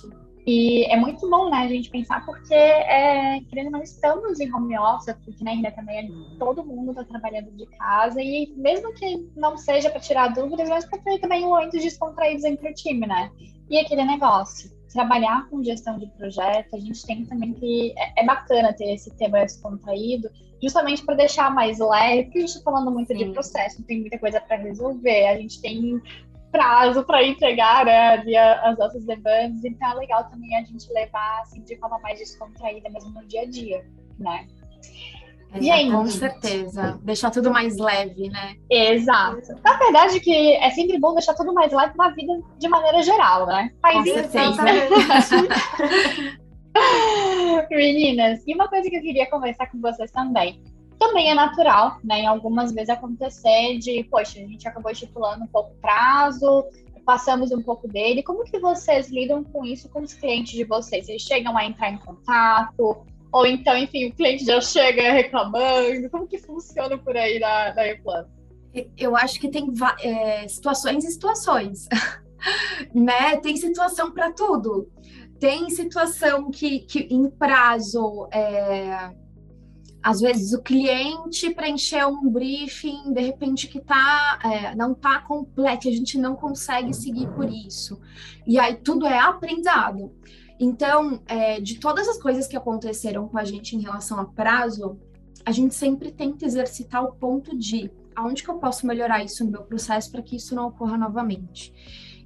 E 0.47 0.85
é 0.93 0.95
muito 0.95 1.27
bom, 1.27 1.49
né, 1.49 1.57
a 1.57 1.67
gente 1.67 1.89
pensar, 1.89 2.23
porque, 2.23 2.53
é, 2.53 3.39
querendo 3.49 3.71
não, 3.71 3.81
estamos 3.81 4.39
em 4.39 4.53
home 4.53 4.77
office, 4.77 5.15
porque 5.25 5.43
na 5.43 5.55
né, 5.55 5.71
também 5.71 6.13
todo 6.37 6.63
mundo 6.63 6.91
está 6.91 7.03
trabalhando 7.03 7.49
de 7.51 7.65
casa, 7.65 8.21
e 8.21 8.53
mesmo 8.55 8.93
que 8.93 9.27
não 9.35 9.57
seja 9.57 9.89
para 9.89 9.99
tirar 9.99 10.27
dúvidas, 10.27 10.69
mas 10.69 10.85
para 10.85 10.99
ter 10.99 11.19
também 11.19 11.41
momentos 11.41 11.81
descontraídos 11.81 12.43
entre 12.43 12.69
o 12.69 12.73
time, 12.75 13.07
né? 13.07 13.31
E 13.67 13.79
aquele 13.79 14.05
negócio, 14.05 14.69
trabalhar 14.93 15.49
com 15.49 15.63
gestão 15.63 15.97
de 15.97 16.05
projeto, 16.11 16.75
a 16.75 16.79
gente 16.79 17.03
tem 17.07 17.25
também 17.25 17.51
que. 17.53 17.95
É, 17.97 18.21
é 18.21 18.25
bacana 18.25 18.71
ter 18.71 18.93
esse 18.93 19.09
tema 19.17 19.39
descontraído, 19.39 20.29
justamente 20.61 21.03
para 21.03 21.15
deixar 21.15 21.49
mais 21.51 21.79
leve, 21.79 22.25
porque 22.25 22.37
a 22.37 22.41
gente 22.41 22.49
está 22.51 22.71
falando 22.71 22.91
muito 22.91 23.07
Sim. 23.07 23.17
de 23.17 23.31
processo, 23.31 23.83
tem 23.83 24.01
muita 24.01 24.19
coisa 24.19 24.39
para 24.39 24.57
resolver, 24.57 25.27
a 25.27 25.37
gente 25.37 25.59
tem 25.59 25.99
prazo 26.55 27.03
para 27.03 27.21
entregar 27.21 27.85
né, 27.85 28.23
as 28.63 28.77
nossas 28.77 29.03
demandas, 29.05 29.65
então 29.65 29.91
é 29.91 29.95
legal 29.95 30.23
também 30.29 30.55
a 30.55 30.61
gente 30.61 30.89
levar 30.93 31.41
assim, 31.41 31.61
de 31.61 31.75
forma 31.77 31.99
mais 31.99 32.17
descontraída 32.17 32.89
mesmo 32.89 33.11
no 33.11 33.25
dia 33.27 33.41
a 33.41 33.45
dia, 33.45 33.85
né? 34.17 34.47
Gente, 35.55 35.91
com 35.91 36.05
certeza. 36.07 36.99
Deixar 37.03 37.31
tudo 37.31 37.51
mais 37.51 37.77
leve, 37.77 38.29
né? 38.29 38.55
Exato. 38.69 39.55
Na 39.63 39.77
verdade, 39.77 40.19
que 40.19 40.53
é 40.55 40.69
sempre 40.71 40.99
bom 40.99 41.13
deixar 41.13 41.33
tudo 41.33 41.53
mais 41.53 41.71
leve 41.71 41.93
na 41.97 42.09
vida 42.09 42.33
de 42.57 42.67
maneira 42.67 43.01
geral, 43.01 43.45
né? 43.45 43.69
Faz 43.81 43.95
com 43.95 44.03
certeza. 44.03 44.61
Meninas, 47.71 48.43
e 48.45 48.53
uma 48.53 48.67
coisa 48.67 48.89
que 48.89 48.97
eu 48.97 49.01
queria 49.01 49.29
conversar 49.29 49.67
com 49.67 49.79
vocês 49.79 50.11
também 50.11 50.61
também 50.99 51.29
é 51.29 51.33
natural, 51.33 51.99
né? 52.03 52.21
Em 52.21 52.27
algumas 52.27 52.71
vezes 52.71 52.89
acontecer 52.89 53.77
de, 53.77 54.03
poxa, 54.05 54.39
a 54.39 54.43
gente 54.43 54.67
acabou 54.67 54.91
estipulando 54.91 55.43
um 55.43 55.47
pouco 55.47 55.75
prazo, 55.81 56.65
passamos 57.05 57.51
um 57.51 57.61
pouco 57.61 57.87
dele. 57.87 58.23
Como 58.23 58.43
que 58.43 58.59
vocês 58.59 59.09
lidam 59.09 59.43
com 59.43 59.63
isso 59.63 59.87
com 59.89 60.01
os 60.01 60.13
clientes 60.13 60.53
de 60.53 60.63
vocês? 60.63 61.07
Eles 61.07 61.21
chegam 61.21 61.55
a 61.55 61.65
entrar 61.65 61.91
em 61.91 61.97
contato? 61.97 63.05
Ou 63.31 63.45
então, 63.45 63.77
enfim, 63.77 64.07
o 64.07 64.13
cliente 64.13 64.45
já 64.45 64.59
chega 64.59 65.11
reclamando? 65.11 66.09
Como 66.09 66.27
que 66.27 66.37
funciona 66.37 66.97
por 66.97 67.15
aí 67.15 67.39
na, 67.39 67.73
na 67.73 67.87
Eplan? 67.87 68.25
Eu 68.97 69.15
acho 69.15 69.39
que 69.39 69.49
tem 69.49 69.71
é, 70.01 70.47
situações 70.47 71.05
e 71.05 71.11
situações, 71.11 71.87
né? 72.93 73.37
Tem 73.37 73.55
situação 73.55 74.11
para 74.11 74.31
tudo. 74.33 74.89
Tem 75.39 75.69
situação 75.69 76.49
que, 76.49 76.79
que 76.79 77.07
em 77.11 77.29
prazo 77.29 78.27
é, 78.31 79.11
às 80.05 80.21
vezes 80.21 80.53
o 80.53 80.61
cliente 80.61 81.49
preencheu 81.49 82.09
um 82.09 82.29
briefing, 82.29 83.11
de 83.11 83.21
repente 83.21 83.67
que 83.67 83.79
tá, 83.79 84.37
é, 84.43 84.75
não 84.75 84.91
está 84.91 85.19
completo, 85.21 85.87
a 85.87 85.91
gente 85.91 86.15
não 86.19 86.35
consegue 86.35 86.93
seguir 86.93 87.27
por 87.31 87.49
isso. 87.49 87.99
E 88.45 88.59
aí 88.59 88.75
tudo 88.75 89.07
é 89.07 89.17
aprendizado. 89.17 90.13
Então, 90.59 91.19
é, 91.25 91.59
de 91.59 91.79
todas 91.79 92.07
as 92.07 92.19
coisas 92.19 92.45
que 92.45 92.55
aconteceram 92.55 93.27
com 93.27 93.39
a 93.39 93.43
gente 93.43 93.75
em 93.75 93.81
relação 93.81 94.19
a 94.19 94.25
prazo, 94.25 94.95
a 95.43 95.51
gente 95.51 95.73
sempre 95.73 96.11
tenta 96.11 96.45
exercitar 96.45 97.03
o 97.03 97.13
ponto 97.13 97.57
de 97.57 97.89
aonde 98.15 98.43
que 98.43 98.49
eu 98.51 98.59
posso 98.59 98.85
melhorar 98.85 99.23
isso 99.23 99.43
no 99.43 99.49
meu 99.49 99.63
processo 99.63 100.11
para 100.11 100.21
que 100.21 100.35
isso 100.35 100.53
não 100.53 100.67
ocorra 100.67 100.99
novamente. 100.99 101.73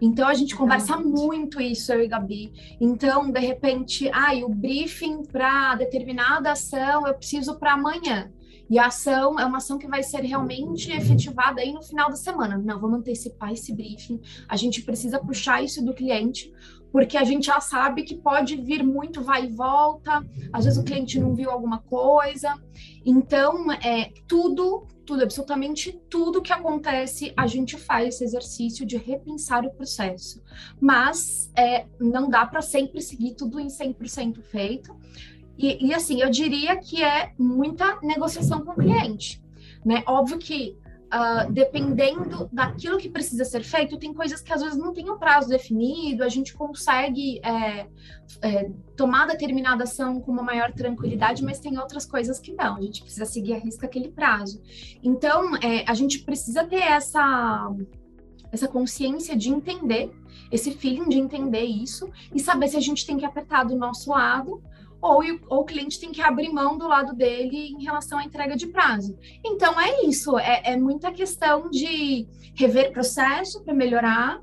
Então 0.02 0.28
a 0.28 0.34
gente 0.34 0.56
conversa 0.56 0.98
muito 0.98 1.60
isso, 1.60 1.92
eu 1.92 2.02
e 2.02 2.08
Gabi. 2.08 2.52
Então, 2.80 3.32
de 3.32 3.40
repente, 3.40 4.10
ai, 4.14 4.42
ah, 4.42 4.46
o 4.46 4.50
briefing 4.50 5.24
para 5.24 5.76
determinada 5.76 6.52
ação 6.52 7.06
eu 7.06 7.14
preciso 7.14 7.58
para 7.60 7.74
amanhã. 7.74 8.32
E 8.70 8.78
a 8.78 8.86
ação 8.86 9.40
é 9.40 9.46
uma 9.46 9.58
ação 9.58 9.80
que 9.80 9.88
vai 9.88 10.04
ser 10.04 10.22
realmente 10.22 10.92
efetivada 10.92 11.60
aí 11.60 11.74
no 11.74 11.82
final 11.82 12.08
da 12.08 12.16
semana. 12.16 12.56
Não, 12.56 12.80
vamos 12.80 13.00
antecipar 13.00 13.52
esse 13.52 13.74
briefing. 13.74 14.22
A 14.48 14.56
gente 14.56 14.84
precisa 14.84 15.20
puxar 15.20 15.64
isso 15.64 15.84
do 15.84 15.94
cliente, 15.94 16.54
porque 16.92 17.18
a 17.18 17.24
gente 17.24 17.46
já 17.46 17.60
sabe 17.60 18.04
que 18.04 18.16
pode 18.16 18.56
vir 18.56 18.84
muito 18.84 19.22
vai 19.22 19.46
e 19.46 19.52
volta. 19.52 20.26
Às 20.52 20.66
vezes 20.66 20.80
o 20.80 20.84
cliente 20.84 21.20
não 21.20 21.36
viu 21.36 21.50
alguma 21.52 21.80
coisa. 21.80 22.56
Então, 23.06 23.72
é 23.72 24.12
tudo, 24.28 24.88
tudo, 25.06 25.24
absolutamente 25.24 26.00
tudo 26.10 26.42
que 26.42 26.54
acontece, 26.54 27.34
a 27.38 27.48
gente 27.48 27.78
faz 27.78 28.16
esse 28.16 28.24
exercício 28.24 28.86
de 28.86 28.98
repensar 28.98 29.66
o 29.66 29.72
processo. 29.72 30.42
Mas 30.80 31.52
é, 31.56 31.86
não 32.00 32.30
dá 32.30 32.46
para 32.46 32.62
sempre 32.62 33.02
seguir 33.02 33.36
tudo 33.36 33.60
em 33.60 33.68
100% 33.68 34.42
feito. 34.44 34.96
E, 35.58 35.88
e, 35.88 35.94
assim, 35.94 36.22
eu 36.22 36.30
diria 36.30 36.78
que 36.78 37.04
é 37.04 37.34
muita 37.38 38.00
negociação 38.02 38.62
com 38.62 38.72
o 38.72 38.76
cliente. 38.76 39.44
Né? 39.86 40.04
Óbvio 40.08 40.38
que 40.38 40.78
Uh, 41.12 41.52
dependendo 41.52 42.48
daquilo 42.54 43.00
que 43.00 43.10
precisa 43.10 43.44
ser 43.44 43.64
feito, 43.64 43.98
tem 43.98 44.14
coisas 44.14 44.42
que 44.42 44.54
às 44.54 44.62
vezes 44.62 44.78
não 44.78 44.94
tem 44.94 45.10
um 45.10 45.18
prazo 45.18 45.50
definido, 45.50 46.24
a 46.24 46.30
gente 46.30 46.54
consegue 46.54 47.40
é, 47.44 47.88
é, 48.44 48.70
tomar 48.96 49.26
determinada 49.26 49.86
ação 49.86 50.22
com 50.22 50.32
uma 50.32 50.44
maior 50.44 50.72
tranquilidade, 50.72 51.44
mas 51.44 51.60
tem 51.60 51.80
outras 51.80 52.06
coisas 52.06 52.40
que 52.40 52.54
não, 52.54 52.76
a 52.76 52.82
gente 52.82 53.02
precisa 53.02 53.26
seguir 53.26 53.54
a 53.54 53.58
risca 53.58 53.88
aquele 53.88 54.10
prazo. 54.10 54.62
Então, 55.02 55.56
é, 55.58 55.84
a 55.88 55.96
gente 55.96 56.20
precisa 56.20 56.64
ter 56.64 56.84
essa, 56.84 57.72
essa 58.52 58.68
consciência 58.68 59.36
de 59.36 59.50
entender, 59.50 60.12
esse 60.52 60.72
feeling 60.72 61.10
de 61.10 61.18
entender 61.18 61.64
isso 61.64 62.08
e 62.34 62.40
saber 62.40 62.68
se 62.68 62.78
a 62.78 62.82
gente 62.82 63.04
tem 63.04 63.18
que 63.18 63.26
apertar 63.26 63.64
do 63.64 63.76
nosso 63.76 64.12
lado 64.12 64.62
ou, 65.02 65.22
ou 65.48 65.62
o 65.62 65.66
cliente 65.66 66.00
tem 66.00 66.12
que 66.12 66.22
abrir 66.22 66.50
mão 66.50 66.78
do 66.78 66.88
lado 66.88 67.14
dele 67.14 67.70
em 67.70 67.84
relação 67.84 68.18
à 68.18 68.24
entrega 68.24 68.56
de 68.56 68.68
prazo. 68.68 69.18
Então 69.46 69.80
é 69.80 70.06
isso, 70.06 70.38
é, 70.38 70.62
é 70.66 70.78
muita 70.78 71.12
questão 71.12 71.70
de 71.70 72.28
rever 72.56 72.92
processo 72.92 73.64
para 73.64 73.74
melhorar, 73.74 74.42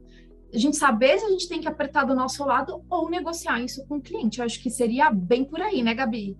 a 0.52 0.58
gente 0.58 0.76
saber 0.76 1.18
se 1.18 1.26
a 1.26 1.30
gente 1.30 1.48
tem 1.48 1.60
que 1.60 1.68
apertar 1.68 2.04
do 2.04 2.14
nosso 2.14 2.44
lado 2.44 2.82
ou 2.88 3.10
negociar 3.10 3.60
isso 3.60 3.84
com 3.86 3.96
o 3.96 4.00
cliente. 4.00 4.38
Eu 4.38 4.46
acho 4.46 4.62
que 4.62 4.70
seria 4.70 5.10
bem 5.10 5.44
por 5.44 5.60
aí, 5.60 5.82
né, 5.82 5.92
Gabi? 5.92 6.36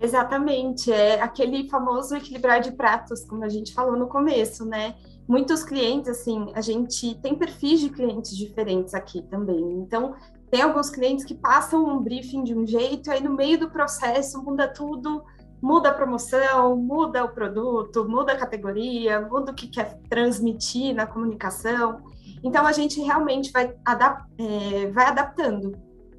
Exatamente, 0.00 0.92
é 0.92 1.20
aquele 1.20 1.68
famoso 1.68 2.14
equilibrar 2.14 2.60
de 2.60 2.70
pratos, 2.72 3.24
como 3.24 3.42
a 3.44 3.48
gente 3.48 3.72
falou 3.72 3.96
no 3.96 4.08
começo, 4.08 4.64
né? 4.66 4.94
Muitos 5.26 5.64
clientes, 5.64 6.08
assim, 6.08 6.52
a 6.54 6.60
gente 6.60 7.14
tem 7.16 7.34
perfis 7.34 7.80
de 7.80 7.88
clientes 7.88 8.36
diferentes 8.36 8.94
aqui 8.94 9.22
também. 9.22 9.58
Então, 9.80 10.14
tem 10.50 10.62
alguns 10.62 10.90
clientes 10.90 11.24
que 11.24 11.34
passam 11.34 11.84
um 11.84 12.00
briefing 12.00 12.44
de 12.44 12.54
um 12.54 12.66
jeito, 12.66 13.10
aí 13.10 13.22
no 13.22 13.34
meio 13.34 13.58
do 13.58 13.70
processo 13.70 14.42
muda 14.42 14.68
tudo, 14.68 15.24
muda 15.60 15.88
a 15.88 15.94
promoção, 15.94 16.76
muda 16.76 17.24
o 17.24 17.28
produto, 17.28 18.08
muda 18.08 18.32
a 18.32 18.36
categoria, 18.36 19.20
muda 19.20 19.52
o 19.52 19.54
que 19.54 19.68
quer 19.68 19.98
transmitir 20.08 20.94
na 20.94 21.06
comunicação. 21.06 22.04
Então 22.42 22.66
a 22.66 22.72
gente 22.72 23.00
realmente 23.00 23.50
vai, 23.50 23.74
adap 23.84 24.24
é, 24.38 24.86
vai 24.90 25.06
adaptando, 25.06 25.76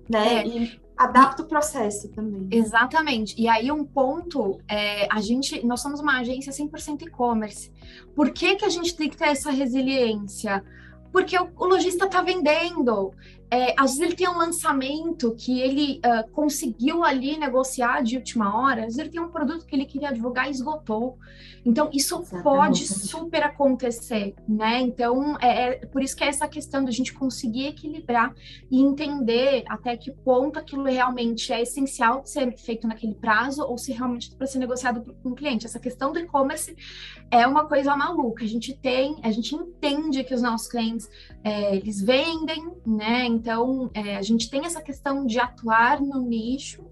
né? 0.10 0.44
É. 0.44 0.48
E 0.48 0.82
adapta 0.98 1.44
o 1.44 1.46
processo 1.46 2.10
também. 2.10 2.50
Exatamente. 2.52 3.40
E 3.40 3.48
aí 3.48 3.72
um 3.72 3.86
ponto, 3.86 4.60
é, 4.68 5.08
a 5.12 5.22
gente, 5.22 5.66
nós 5.66 5.80
somos 5.80 6.00
uma 6.00 6.20
agência 6.20 6.52
100% 6.52 7.04
e-commerce. 7.04 7.72
Por 8.16 8.32
que 8.32 8.56
que 8.56 8.66
a 8.66 8.70
gente 8.70 8.96
tem 8.96 9.10
que 9.10 9.16
ter 9.16 9.30
essa 9.30 9.52
resiliência? 9.52 10.64
Porque 11.12 11.38
o, 11.38 11.50
o 11.56 11.66
lojista 11.66 12.06
está 12.06 12.22
vendendo 12.22 13.14
é, 13.50 13.74
às 13.78 13.92
vezes 13.92 14.00
ele 14.02 14.16
tem 14.16 14.28
um 14.28 14.38
lançamento 14.38 15.34
que 15.36 15.60
ele 15.60 16.02
uh, 16.06 16.30
conseguiu 16.32 17.04
ali 17.04 17.38
negociar 17.38 18.02
de 18.04 18.18
última 18.18 18.60
hora, 18.60 18.82
às 18.82 18.88
vezes 18.88 19.00
ele 19.00 19.10
tem 19.10 19.22
um 19.22 19.30
produto 19.30 19.66
que 19.66 19.76
ele 19.76 19.86
queria 19.86 20.12
divulgar 20.12 20.48
e 20.48 20.52
esgotou. 20.52 21.18
Então, 21.66 21.90
isso 21.92 22.16
Exatamente. 22.16 22.44
pode 22.44 22.88
super 22.88 23.44
acontecer, 23.44 24.34
né? 24.48 24.80
Então, 24.80 25.38
é, 25.42 25.64
é, 25.64 25.86
por 25.86 26.02
isso 26.02 26.16
que 26.16 26.24
é 26.24 26.28
essa 26.28 26.48
questão 26.48 26.84
da 26.84 26.92
gente 26.92 27.14
conseguir 27.14 27.68
equilibrar 27.68 28.34
e 28.72 28.82
entender 28.82 29.66
até 29.68 29.98
que 29.98 30.12
ponto 30.12 30.58
aquilo 30.58 30.86
realmente 30.86 31.52
é 31.52 31.62
essencial 31.62 32.26
ser 32.26 32.58
feito 32.58 32.88
naquele 32.88 33.16
prazo 33.16 33.64
ou 33.64 33.78
se 33.78 33.92
realmente 33.92 34.34
para 34.34 34.48
ser 34.48 34.60
negociado 34.60 35.14
com 35.22 35.30
o 35.30 35.36
cliente. 35.36 35.66
Essa 35.66 35.80
questão 35.80 36.14
do 36.14 36.20
e-commerce 36.20 36.74
é 37.30 37.46
uma 37.46 37.66
coisa 37.66 37.96
maluca. 37.98 38.46
A 38.46 38.48
gente 38.48 38.74
tem, 38.74 39.18
a 39.22 39.32
gente 39.32 39.54
entende 39.54 40.24
que 40.24 40.34
os 40.34 40.42
nossos 40.42 40.70
clientes, 40.70 41.10
é, 41.44 41.76
eles 41.76 42.02
vendem, 42.02 42.72
né? 42.86 43.26
Então, 43.38 43.92
é, 43.94 44.18
a 44.18 44.22
gente 44.24 44.50
tem 44.50 44.66
essa 44.66 44.82
questão 44.82 45.26
de 45.26 45.40
atuar 45.40 46.02
no 46.02 46.22
nicho, 46.22 46.84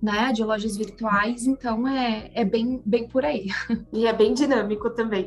né, 0.00 0.32
de 0.32 0.44
lojas 0.44 0.76
virtuais, 0.76 1.44
então 1.44 1.86
é, 1.88 2.30
é 2.32 2.44
bem, 2.44 2.80
bem 2.86 3.08
por 3.08 3.24
aí. 3.24 3.46
E 3.92 4.06
é 4.06 4.12
bem 4.12 4.32
dinâmico 4.32 4.90
também. 4.90 5.26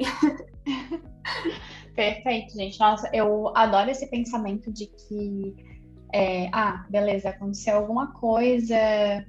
Perfeito, 1.94 2.54
gente. 2.54 2.80
Nossa, 2.80 3.10
eu 3.14 3.52
adoro 3.54 3.90
esse 3.90 4.08
pensamento 4.08 4.72
de 4.72 4.86
que 4.88 5.54
é, 6.14 6.50
ah, 6.52 6.86
beleza, 6.90 7.30
aconteceu 7.30 7.78
alguma 7.78 8.12
coisa, 8.14 8.76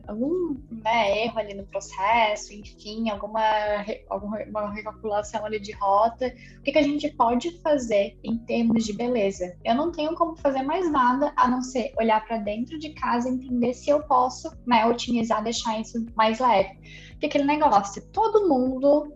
algum 0.07 0.57
né, 0.71 1.25
erro 1.25 1.39
ali 1.39 1.55
no 1.55 1.65
processo, 1.67 2.53
enfim, 2.53 3.09
alguma, 3.09 3.41
alguma 4.11 4.73
recalculação 4.73 5.45
ali 5.45 5.61
de 5.61 5.73
rota. 5.73 6.35
O 6.59 6.63
que, 6.63 6.73
que 6.73 6.79
a 6.79 6.83
gente 6.83 7.09
pode 7.11 7.61
fazer 7.61 8.19
em 8.25 8.37
termos 8.39 8.85
de 8.85 8.93
beleza? 8.93 9.57
Eu 9.65 9.75
não 9.77 9.93
tenho 9.93 10.15
como 10.15 10.37
fazer 10.37 10.63
mais 10.63 10.91
nada 10.91 11.33
a 11.37 11.49
não 11.49 11.63
ser 11.63 11.93
olhar 11.99 12.25
para 12.27 12.39
dentro 12.39 12.79
de 12.79 12.91
casa 12.95 13.29
e 13.29 13.33
entender 13.33 13.75
se 13.75 13.91
eu 13.91 14.03
posso 14.03 14.51
né, 14.67 14.85
otimizar, 14.85 15.43
deixar 15.43 15.81
isso 15.81 16.05
mais 16.17 16.41
leve. 16.41 16.77
Porque 17.13 17.27
aquele 17.27 17.45
negócio, 17.45 18.03
todo 18.13 18.49
mundo, 18.49 19.15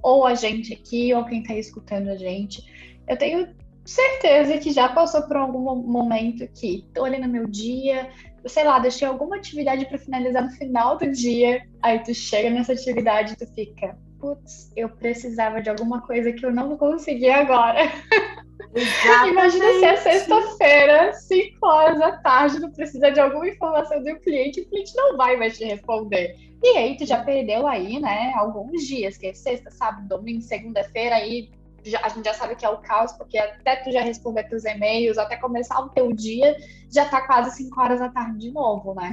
ou 0.00 0.24
a 0.24 0.34
gente 0.34 0.72
aqui, 0.74 1.12
ou 1.12 1.24
quem 1.24 1.42
está 1.42 1.54
escutando 1.54 2.08
a 2.08 2.16
gente, 2.16 2.62
eu 3.08 3.18
tenho 3.18 3.48
certeza 3.90 4.58
que 4.58 4.70
já 4.70 4.88
passou 4.88 5.22
por 5.22 5.36
algum 5.36 5.74
momento 5.82 6.46
que 6.54 6.86
tô 6.94 7.04
ali 7.04 7.18
no 7.18 7.28
meu 7.28 7.46
dia, 7.46 8.08
sei 8.46 8.62
lá, 8.62 8.78
deixei 8.78 9.06
alguma 9.06 9.36
atividade 9.36 9.84
para 9.86 9.98
finalizar 9.98 10.44
no 10.44 10.50
final 10.50 10.96
do 10.96 11.10
dia, 11.10 11.62
aí 11.82 11.98
tu 11.98 12.14
chega 12.14 12.50
nessa 12.50 12.72
atividade 12.72 13.32
e 13.32 13.36
tu 13.36 13.52
fica, 13.52 13.98
putz, 14.20 14.70
eu 14.76 14.88
precisava 14.88 15.60
de 15.60 15.68
alguma 15.68 16.00
coisa 16.02 16.32
que 16.32 16.46
eu 16.46 16.52
não 16.52 16.76
consegui 16.76 17.28
agora. 17.30 17.80
Imagina 19.28 19.64
se 19.80 19.84
é 19.84 19.96
sexta-feira, 19.96 21.12
5 21.12 21.66
horas 21.66 21.98
da 21.98 22.12
tarde, 22.18 22.60
tu 22.60 22.70
precisa 22.70 23.10
de 23.10 23.18
alguma 23.18 23.48
informação 23.48 24.00
do 24.04 24.20
cliente, 24.20 24.60
o 24.60 24.68
cliente 24.68 24.94
não 24.94 25.16
vai 25.16 25.36
mais 25.36 25.58
te 25.58 25.64
responder. 25.64 26.36
E 26.62 26.76
aí 26.76 26.96
tu 26.96 27.04
já 27.04 27.24
perdeu 27.24 27.66
aí, 27.66 27.98
né, 27.98 28.32
alguns 28.36 28.86
dias, 28.86 29.16
que 29.16 29.26
é 29.26 29.34
sexta, 29.34 29.70
sábado, 29.72 30.06
domingo, 30.06 30.42
segunda-feira, 30.42 31.16
aí 31.16 31.50
já, 31.84 32.00
a 32.02 32.08
gente 32.08 32.24
já 32.24 32.34
sabe 32.34 32.54
que 32.54 32.64
é 32.64 32.68
o 32.68 32.78
caos, 32.78 33.12
porque 33.12 33.38
até 33.38 33.76
tu 33.76 33.90
já 33.90 34.02
responder 34.02 34.44
teus 34.44 34.64
e-mails, 34.64 35.18
até 35.18 35.36
começar 35.36 35.80
o 35.80 35.88
teu 35.88 36.12
dia, 36.12 36.56
já 36.90 37.04
tá 37.04 37.26
quase 37.26 37.56
5 37.56 37.80
horas 37.80 38.00
da 38.00 38.08
tarde 38.08 38.38
de 38.38 38.50
novo, 38.50 38.94
né? 38.94 39.12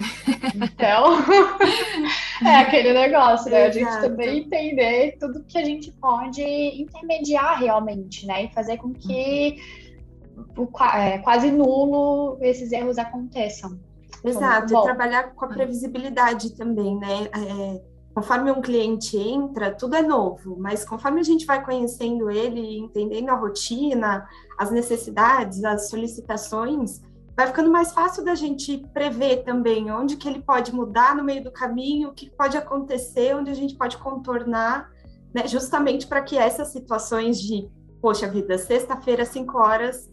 Então, 0.56 1.18
é 2.46 2.56
aquele 2.58 2.94
negócio, 2.94 3.52
né? 3.52 3.66
A 3.66 3.72
gente 3.72 3.92
também 4.02 4.40
entender 4.40 5.18
tudo 5.20 5.44
que 5.44 5.58
a 5.58 5.64
gente 5.64 5.92
pode 5.94 6.42
intermediar 6.44 7.60
realmente, 7.60 8.26
né? 8.26 8.46
E 8.46 8.54
fazer 8.54 8.78
com 8.78 8.94
que 8.94 9.58
o, 10.58 10.68
é, 10.96 11.20
quase 11.20 11.52
nulo 11.52 12.38
esses 12.42 12.72
erros 12.72 12.98
aconteçam. 12.98 13.80
Exato, 14.24 14.74
e 14.74 14.82
trabalhar 14.82 15.34
com 15.36 15.46
a 15.46 15.48
previsibilidade 15.48 16.56
também, 16.56 16.98
né? 16.98 17.30
É 17.34 17.97
conforme 18.18 18.52
um 18.52 18.64
cliente 18.64 19.16
entra, 19.16 19.70
tudo 19.70 19.96
é 19.96 20.02
novo, 20.02 20.58
mas 20.58 20.84
conforme 20.84 21.20
a 21.20 21.24
gente 21.24 21.46
vai 21.46 21.64
conhecendo 21.64 22.32
ele, 22.32 22.80
entendendo 22.80 23.30
a 23.30 23.36
rotina, 23.36 24.28
as 24.58 24.72
necessidades, 24.72 25.64
as 25.64 25.88
solicitações, 25.88 27.00
vai 27.36 27.46
ficando 27.46 27.70
mais 27.70 27.94
fácil 27.94 28.26
da 28.26 28.34
gente 28.34 28.80
prever 28.92 29.44
também 29.44 29.92
onde 29.92 30.18
que 30.18 30.28
ele 30.28 30.42
pode 30.42 30.74
mudar 30.74 31.16
no 31.16 31.24
meio 31.24 31.44
do 31.44 31.52
caminho, 31.52 32.10
o 32.10 32.12
que 32.12 32.28
pode 32.32 32.58
acontecer, 32.58 33.36
onde 33.36 33.52
a 33.52 33.54
gente 33.54 33.76
pode 33.76 34.00
contornar, 34.00 34.90
né, 35.32 35.46
justamente 35.46 36.08
para 36.08 36.24
que 36.24 36.40
essas 36.40 36.70
situações 36.70 37.40
de, 37.40 37.70
poxa 38.02 38.28
vida, 38.28 38.58
sexta-feira, 38.58 39.26
5 39.26 39.56
horas, 39.60 40.10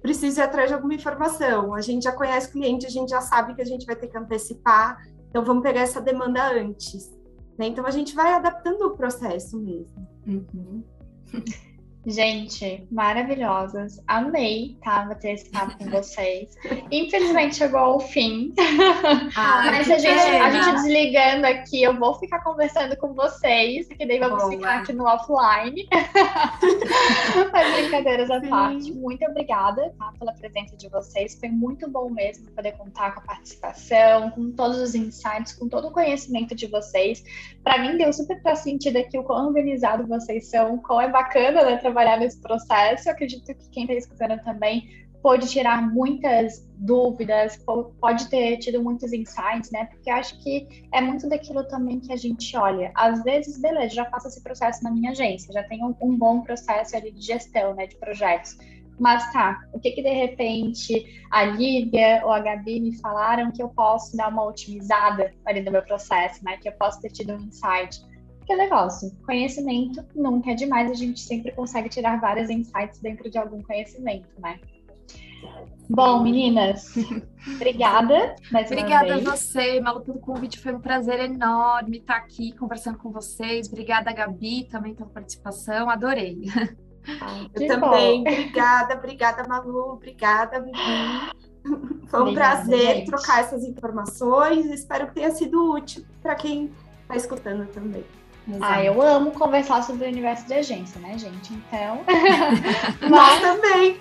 preciso 0.00 0.38
ir 0.38 0.44
atrás 0.44 0.68
de 0.68 0.74
alguma 0.74 0.94
informação. 0.94 1.74
A 1.74 1.80
gente 1.80 2.04
já 2.04 2.12
conhece 2.12 2.50
o 2.50 2.52
cliente, 2.52 2.86
a 2.86 2.90
gente 2.90 3.08
já 3.08 3.20
sabe 3.20 3.56
que 3.56 3.62
a 3.62 3.66
gente 3.66 3.84
vai 3.84 3.96
ter 3.96 4.06
que 4.06 4.16
antecipar, 4.16 4.96
então 5.28 5.44
vamos 5.44 5.64
pegar 5.64 5.80
essa 5.80 6.00
demanda 6.00 6.52
antes. 6.52 7.17
Né? 7.58 7.66
Então 7.66 7.84
a 7.84 7.90
gente 7.90 8.14
vai 8.14 8.32
adaptando 8.32 8.82
o 8.82 8.96
processo 8.96 9.58
mesmo. 9.58 10.06
Uhum. 10.26 10.84
Gente, 12.08 12.88
maravilhosas. 12.90 14.02
Amei, 14.08 14.78
tá? 14.82 15.02
Bater 15.02 15.34
esse 15.34 15.50
papo 15.50 15.76
com 15.76 15.90
vocês. 15.90 16.56
Infelizmente 16.90 17.56
chegou 17.56 17.80
ao 17.80 18.00
fim. 18.00 18.54
Ah, 19.36 19.64
Mas 19.70 19.90
a 19.90 19.98
gente, 19.98 20.18
a 20.18 20.50
gente 20.50 20.76
desligando 20.76 21.46
aqui, 21.46 21.82
eu 21.82 21.94
vou 21.98 22.14
ficar 22.14 22.42
conversando 22.42 22.96
com 22.96 23.12
vocês, 23.12 23.88
que 23.88 24.06
daí 24.06 24.18
vamos 24.18 24.38
Boa. 24.38 24.52
ficar 24.52 24.78
aqui 24.78 24.94
no 24.94 25.04
offline. 25.04 25.86
Mas 27.52 27.76
brincadeiras 27.76 28.30
à 28.30 28.40
parte. 28.40 28.90
Muito 28.90 29.22
obrigada 29.26 29.92
tá, 29.98 30.10
pela 30.18 30.32
presença 30.32 30.78
de 30.78 30.88
vocês. 30.88 31.38
Foi 31.38 31.50
muito 31.50 31.90
bom 31.90 32.08
mesmo 32.08 32.50
poder 32.52 32.72
contar 32.72 33.12
com 33.12 33.20
a 33.20 33.24
participação, 33.24 34.30
com 34.30 34.50
todos 34.52 34.78
os 34.78 34.94
insights, 34.94 35.52
com 35.52 35.68
todo 35.68 35.88
o 35.88 35.90
conhecimento 35.90 36.54
de 36.54 36.68
vocês. 36.68 37.22
Para 37.62 37.76
mim, 37.82 37.98
deu 37.98 38.10
super 38.14 38.40
pra 38.40 38.56
sentir 38.56 38.96
aqui 38.96 39.18
o 39.18 39.22
quão 39.22 39.48
organizado 39.48 40.06
vocês 40.06 40.48
são, 40.48 40.78
quão 40.78 41.02
é 41.02 41.08
bacana 41.10 41.64
né, 41.64 41.76
trabalhar 41.76 41.97
nesse 42.18 42.40
processo. 42.40 43.08
Eu 43.08 43.12
acredito 43.12 43.44
que 43.46 43.70
quem 43.70 43.84
está 43.84 43.94
escutando 43.94 44.42
também 44.42 45.08
pode 45.22 45.48
tirar 45.48 45.82
muitas 45.92 46.66
dúvidas, 46.76 47.58
pode 48.00 48.28
ter 48.28 48.58
tido 48.58 48.82
muitos 48.82 49.12
insights, 49.12 49.70
né? 49.70 49.86
Porque 49.86 50.10
acho 50.10 50.38
que 50.42 50.86
é 50.92 51.00
muito 51.00 51.28
daquilo 51.28 51.64
também 51.64 52.00
que 52.00 52.12
a 52.12 52.16
gente 52.16 52.56
olha. 52.56 52.92
Às 52.94 53.22
vezes, 53.24 53.60
beleza, 53.60 53.94
já 53.94 54.04
faço 54.06 54.28
esse 54.28 54.42
processo 54.42 54.82
na 54.84 54.90
minha 54.90 55.10
agência, 55.10 55.52
já 55.52 55.62
tenho 55.64 55.96
um 56.00 56.16
bom 56.16 56.42
processo 56.42 56.96
ali 56.96 57.10
de 57.10 57.20
gestão, 57.20 57.74
né, 57.74 57.86
de 57.86 57.96
projetos. 57.96 58.56
Mas 58.98 59.32
tá, 59.32 59.60
o 59.72 59.78
que 59.78 59.92
que 59.92 60.02
de 60.02 60.12
repente 60.12 61.06
a 61.30 61.44
Lívia 61.44 62.20
ou 62.24 62.32
a 62.32 62.40
Gabi 62.40 62.80
me 62.80 62.96
falaram 63.00 63.52
que 63.52 63.62
eu 63.62 63.68
posso 63.68 64.16
dar 64.16 64.28
uma 64.28 64.44
otimizada 64.44 65.32
ali 65.46 65.60
no 65.60 65.70
meu 65.70 65.82
processo, 65.82 66.44
né? 66.44 66.56
Que 66.56 66.68
eu 66.68 66.72
posso 66.72 67.00
ter 67.00 67.10
tido 67.10 67.34
um 67.34 67.40
insight 67.42 68.00
que 68.48 68.54
é 68.54 68.56
negócio. 68.56 69.14
Conhecimento 69.26 70.02
nunca 70.14 70.52
é 70.52 70.54
demais, 70.54 70.90
a 70.90 70.94
gente 70.94 71.20
sempre 71.20 71.52
consegue 71.52 71.90
tirar 71.90 72.18
vários 72.18 72.48
insights 72.48 72.98
dentro 72.98 73.30
de 73.30 73.36
algum 73.36 73.62
conhecimento, 73.62 74.26
né? 74.38 74.58
Bom, 75.88 76.22
meninas, 76.22 76.94
obrigada. 77.56 78.36
Obrigada 78.50 79.16
a 79.16 79.20
você, 79.20 79.80
Malu, 79.80 80.00
pelo 80.00 80.18
convite. 80.18 80.58
Foi 80.58 80.74
um 80.74 80.80
prazer 80.80 81.20
enorme 81.20 81.98
estar 81.98 82.16
aqui 82.16 82.52
conversando 82.52 82.96
com 82.96 83.12
vocês. 83.12 83.68
Obrigada, 83.68 84.12
Gabi, 84.12 84.64
também 84.64 84.94
pela 84.94 85.10
participação. 85.10 85.90
Adorei. 85.90 86.40
Eu 87.54 87.66
também. 87.68 88.24
Bom. 88.24 88.30
Obrigada, 88.32 88.94
obrigada, 88.94 89.48
Malu. 89.48 89.92
Obrigada, 89.92 90.60
Vivi. 90.60 90.78
Foi 92.06 92.20
um 92.20 92.22
obrigada, 92.22 92.64
prazer 92.64 92.96
gente. 92.96 93.06
trocar 93.06 93.40
essas 93.40 93.64
informações. 93.64 94.66
Espero 94.66 95.06
que 95.06 95.14
tenha 95.14 95.30
sido 95.30 95.72
útil 95.72 96.04
para 96.22 96.34
quem 96.34 96.70
está 97.02 97.16
escutando 97.16 97.66
também. 97.68 98.04
Exato. 98.48 98.72
Ah, 98.72 98.82
eu 98.82 99.02
amo 99.02 99.30
conversar 99.32 99.82
sobre 99.82 100.06
o 100.06 100.08
universo 100.08 100.46
de 100.46 100.54
agência, 100.54 100.98
né, 101.00 101.18
gente? 101.18 101.52
Então. 101.52 102.00
Nós 103.08 103.40
também. 103.40 104.00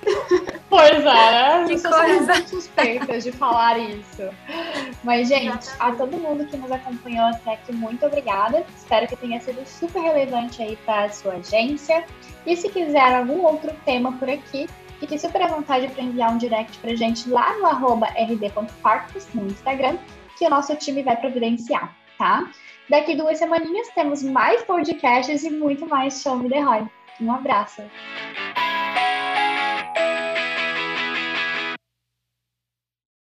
Pois 0.70 1.06
é, 1.06 1.66
que 1.66 1.82
coisa 1.82 2.48
suspeitas 2.48 3.26
de 3.26 3.32
falar 3.34 3.78
isso. 3.78 4.30
Mas, 5.04 5.28
gente, 5.28 5.68
a 5.80 5.92
todo 5.92 6.18
mundo 6.18 6.46
que 6.46 6.56
nos 6.56 6.72
acompanhou 6.72 7.26
até 7.26 7.54
aqui, 7.54 7.74
muito 7.74 8.06
obrigada. 8.06 8.66
Espero 8.76 9.06
que 9.08 9.18
tenha 9.18 9.40
sido 9.42 9.66
super 9.68 10.02
relevante 10.02 10.62
aí 10.62 10.78
para 10.78 11.06
a 11.06 11.10
sua 11.10 11.34
agência. 11.34 12.06
E 12.46 12.56
se 12.56 12.70
quiser 12.70 13.16
algum 13.16 13.42
outro 13.42 13.74
tema 13.84 14.14
por 14.14 14.30
aqui, 14.30 14.70
fique 15.00 15.20
super 15.20 15.42
à 15.42 15.48
vontade 15.48 15.90
para 15.90 16.04
enviar 16.04 16.32
um 16.32 16.38
direct 16.38 16.78
para 16.80 16.96
gente 16.96 17.30
lá 17.30 17.58
no 17.58 17.66
arroba 17.66 18.08
rd.farcos 18.08 19.28
no 19.34 19.46
Instagram, 19.48 19.98
que 20.38 20.46
o 20.46 20.50
nosso 20.50 20.74
time 20.78 21.04
vai 21.04 21.18
providenciar, 21.18 21.94
tá? 22.18 22.50
Daqui 22.90 23.16
duas 23.16 23.38
semaninhas 23.38 23.90
temos 23.90 24.24
mais 24.24 24.64
podcasts 24.64 25.44
e 25.44 25.50
muito 25.50 25.86
mais 25.88 26.22
Show 26.22 26.38
Me 26.38 26.50
The 26.50 26.62
Roy. 26.62 26.88
Um 27.20 27.32
abraço! 27.34 27.82